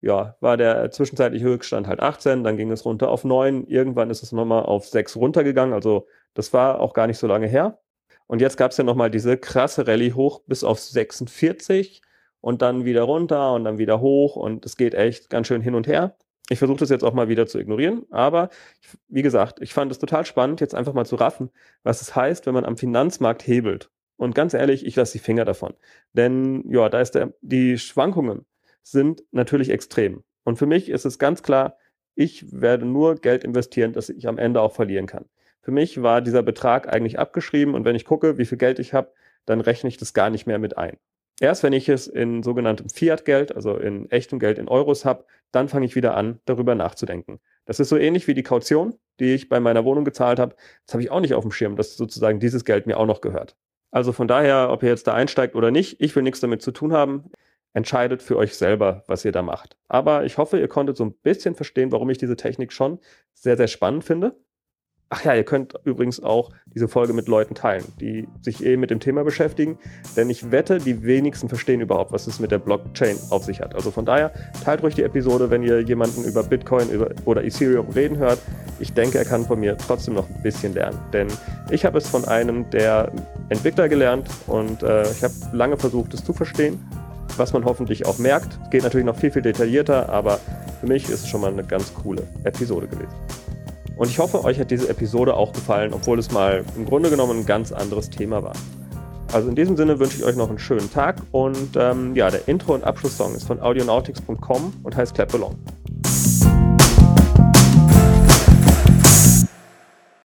ja, 0.01 0.35
war 0.39 0.57
der 0.57 0.89
zwischenzeitliche 0.89 1.45
Höchststand 1.45 1.87
halt 1.87 1.99
18, 1.99 2.43
dann 2.43 2.57
ging 2.57 2.71
es 2.71 2.85
runter 2.85 3.09
auf 3.09 3.23
9, 3.23 3.67
irgendwann 3.67 4.09
ist 4.09 4.23
es 4.23 4.31
nochmal 4.31 4.63
auf 4.63 4.87
6 4.87 5.15
runtergegangen, 5.15 5.73
also 5.75 6.07
das 6.37 6.53
war 6.53 6.79
auch 6.79 6.93
gar 6.93 7.07
nicht 7.07 7.17
so 7.17 7.27
lange 7.27 7.47
her. 7.47 7.79
Und 8.27 8.41
jetzt 8.41 8.57
gab 8.57 8.71
es 8.71 8.77
ja 8.77 8.83
nochmal 8.83 9.09
diese 9.09 9.37
krasse 9.37 9.87
Rallye 9.87 10.13
hoch 10.13 10.41
bis 10.45 10.63
auf 10.63 10.79
46 10.79 12.01
und 12.41 12.61
dann 12.61 12.85
wieder 12.85 13.03
runter 13.03 13.53
und 13.53 13.63
dann 13.63 13.77
wieder 13.77 14.01
hoch 14.01 14.35
und 14.35 14.65
es 14.65 14.77
geht 14.77 14.93
echt 14.93 15.29
ganz 15.29 15.47
schön 15.47 15.61
hin 15.61 15.75
und 15.75 15.87
her. 15.87 16.15
Ich 16.49 16.59
versuche 16.59 16.79
das 16.79 16.89
jetzt 16.89 17.03
auch 17.03 17.13
mal 17.13 17.27
wieder 17.27 17.47
zu 17.47 17.59
ignorieren, 17.59 18.05
aber 18.09 18.49
wie 19.09 19.21
gesagt, 19.21 19.59
ich 19.61 19.73
fand 19.73 19.91
es 19.91 19.99
total 19.99 20.25
spannend, 20.25 20.61
jetzt 20.61 20.75
einfach 20.75 20.93
mal 20.93 21.05
zu 21.05 21.15
raffen, 21.15 21.49
was 21.83 22.01
es 22.01 22.15
heißt, 22.15 22.45
wenn 22.45 22.53
man 22.53 22.65
am 22.65 22.77
Finanzmarkt 22.77 23.45
hebelt. 23.45 23.89
Und 24.15 24.33
ganz 24.33 24.53
ehrlich, 24.53 24.85
ich 24.85 24.95
lasse 24.95 25.13
die 25.13 25.23
Finger 25.23 25.45
davon. 25.45 25.73
Denn 26.13 26.63
ja, 26.69 26.89
da 26.89 27.01
ist 27.01 27.11
der, 27.11 27.33
die 27.41 27.77
Schwankungen 27.77 28.45
sind 28.81 29.23
natürlich 29.31 29.69
extrem. 29.69 30.23
Und 30.43 30.57
für 30.57 30.65
mich 30.65 30.89
ist 30.89 31.05
es 31.05 31.19
ganz 31.19 31.43
klar, 31.43 31.77
ich 32.15 32.51
werde 32.51 32.85
nur 32.85 33.15
Geld 33.15 33.43
investieren, 33.43 33.93
das 33.93 34.09
ich 34.09 34.27
am 34.27 34.37
Ende 34.37 34.61
auch 34.61 34.73
verlieren 34.73 35.05
kann. 35.05 35.25
Für 35.61 35.71
mich 35.71 36.01
war 36.01 36.21
dieser 36.21 36.43
Betrag 36.43 36.91
eigentlich 36.91 37.19
abgeschrieben 37.19 37.73
und 37.75 37.85
wenn 37.85 37.95
ich 37.95 38.05
gucke, 38.05 38.37
wie 38.37 38.45
viel 38.45 38.57
Geld 38.57 38.79
ich 38.79 38.93
habe, 38.93 39.11
dann 39.45 39.61
rechne 39.61 39.89
ich 39.89 39.97
das 39.97 40.13
gar 40.13 40.29
nicht 40.29 40.47
mehr 40.47 40.59
mit 40.59 40.77
ein. 40.77 40.97
Erst 41.39 41.61
wenn 41.61 41.73
ich 41.73 41.87
es 41.87 42.07
in 42.07 42.41
sogenanntem 42.41 42.89
Fiat-Geld, 42.89 43.55
also 43.55 43.77
in 43.77 44.09
echtem 44.09 44.39
Geld 44.39 44.57
in 44.57 44.67
Euros 44.67 45.05
habe, 45.05 45.25
dann 45.51 45.69
fange 45.69 45.85
ich 45.85 45.95
wieder 45.95 46.15
an, 46.15 46.39
darüber 46.45 46.73
nachzudenken. 46.73 47.39
Das 47.65 47.79
ist 47.79 47.89
so 47.89 47.97
ähnlich 47.97 48.27
wie 48.27 48.33
die 48.33 48.43
Kaution, 48.43 48.95
die 49.19 49.33
ich 49.33 49.49
bei 49.49 49.59
meiner 49.59 49.85
Wohnung 49.85 50.03
gezahlt 50.03 50.39
habe. 50.39 50.55
Das 50.85 50.93
habe 50.93 51.03
ich 51.03 51.11
auch 51.11 51.19
nicht 51.19 51.35
auf 51.35 51.43
dem 51.43 51.51
Schirm, 51.51 51.75
dass 51.75 51.95
sozusagen 51.95 52.39
dieses 52.39 52.65
Geld 52.65 52.87
mir 52.87 52.97
auch 52.97 53.05
noch 53.05 53.21
gehört. 53.21 53.55
Also 53.91 54.13
von 54.13 54.27
daher, 54.27 54.69
ob 54.71 54.83
ihr 54.83 54.89
jetzt 54.89 55.07
da 55.07 55.13
einsteigt 55.13 55.55
oder 55.55 55.69
nicht, 55.69 56.01
ich 56.01 56.15
will 56.15 56.23
nichts 56.23 56.39
damit 56.39 56.61
zu 56.61 56.71
tun 56.71 56.93
haben. 56.93 57.31
Entscheidet 57.73 58.23
für 58.23 58.37
euch 58.37 58.55
selber, 58.55 59.03
was 59.07 59.23
ihr 59.23 59.31
da 59.31 59.43
macht. 59.43 59.77
Aber 59.87 60.25
ich 60.25 60.37
hoffe, 60.37 60.59
ihr 60.59 60.67
konntet 60.67 60.97
so 60.97 61.05
ein 61.05 61.13
bisschen 61.13 61.53
verstehen, 61.53 61.91
warum 61.91 62.09
ich 62.09 62.17
diese 62.17 62.35
Technik 62.35 62.73
schon 62.73 62.99
sehr, 63.33 63.57
sehr 63.57 63.67
spannend 63.67 64.03
finde. 64.03 64.35
Ach 65.09 65.23
ja, 65.23 65.33
ihr 65.33 65.45
könnt 65.45 65.73
übrigens 65.85 66.21
auch 66.21 66.51
diese 66.75 66.89
Folge 66.89 67.13
mit 67.13 67.29
Leuten 67.29 67.55
teilen, 67.55 67.85
die 68.01 68.27
sich 68.41 68.65
eh 68.65 68.75
mit 68.75 68.89
dem 68.89 68.99
Thema 68.99 69.23
beschäftigen, 69.23 69.77
denn 70.17 70.29
ich 70.29 70.51
wette, 70.51 70.79
die 70.79 71.01
wenigsten 71.03 71.47
verstehen 71.47 71.79
überhaupt, 71.79 72.11
was 72.11 72.27
es 72.27 72.41
mit 72.41 72.51
der 72.51 72.57
Blockchain 72.57 73.15
auf 73.29 73.45
sich 73.45 73.61
hat. 73.61 73.73
Also 73.73 73.89
von 73.89 74.05
daher, 74.05 74.33
teilt 74.65 74.83
ruhig 74.83 74.95
die 74.95 75.03
Episode, 75.03 75.49
wenn 75.49 75.63
ihr 75.63 75.79
jemanden 75.79 76.25
über 76.25 76.43
Bitcoin 76.43 76.89
oder 77.23 77.41
Ethereum 77.45 77.87
reden 77.89 78.17
hört. 78.17 78.39
Ich 78.81 78.91
denke, 78.91 79.17
er 79.17 79.23
kann 79.23 79.45
von 79.45 79.61
mir 79.61 79.77
trotzdem 79.77 80.15
noch 80.15 80.29
ein 80.29 80.43
bisschen 80.43 80.73
lernen, 80.73 80.99
denn 81.13 81.27
ich 81.71 81.85
habe 81.85 81.99
es 81.99 82.09
von 82.09 82.25
einem 82.25 82.69
der 82.71 83.09
Entwickler 83.47 83.87
gelernt 83.87 84.27
und 84.47 84.83
äh, 84.83 85.09
ich 85.09 85.23
habe 85.23 85.33
lange 85.53 85.77
versucht, 85.77 86.13
es 86.15 86.25
zu 86.25 86.33
verstehen, 86.33 86.85
was 87.37 87.53
man 87.53 87.63
hoffentlich 87.63 88.05
auch 88.05 88.17
merkt. 88.17 88.59
Geht 88.71 88.83
natürlich 88.83 89.05
noch 89.05 89.17
viel, 89.17 89.31
viel 89.31 89.41
detaillierter, 89.41 90.09
aber 90.09 90.37
für 90.81 90.87
mich 90.87 91.05
ist 91.05 91.23
es 91.23 91.29
schon 91.29 91.39
mal 91.39 91.53
eine 91.53 91.63
ganz 91.63 91.93
coole 91.93 92.23
Episode 92.43 92.87
gewesen. 92.87 93.46
Und 93.97 94.09
ich 94.09 94.19
hoffe, 94.19 94.43
euch 94.43 94.59
hat 94.59 94.71
diese 94.71 94.89
Episode 94.89 95.35
auch 95.35 95.51
gefallen, 95.53 95.93
obwohl 95.93 96.19
es 96.19 96.31
mal 96.31 96.63
im 96.75 96.85
Grunde 96.85 97.09
genommen 97.09 97.39
ein 97.39 97.45
ganz 97.45 97.71
anderes 97.71 98.09
Thema 98.09 98.43
war. 98.43 98.53
Also 99.33 99.49
in 99.49 99.55
diesem 99.55 99.75
Sinne 99.75 99.99
wünsche 99.99 100.17
ich 100.17 100.23
euch 100.23 100.35
noch 100.35 100.49
einen 100.49 100.59
schönen 100.59 100.91
Tag 100.91 101.17
und 101.31 101.75
ähm, 101.75 102.15
ja, 102.15 102.29
der 102.29 102.47
Intro- 102.47 102.75
und 102.75 102.83
Abschlusssong 102.83 103.35
ist 103.35 103.45
von 103.45 103.59
audionautics.com 103.59 104.73
und 104.83 104.95
heißt 104.95 105.15
Clap 105.15 105.33
Along. 105.33 105.55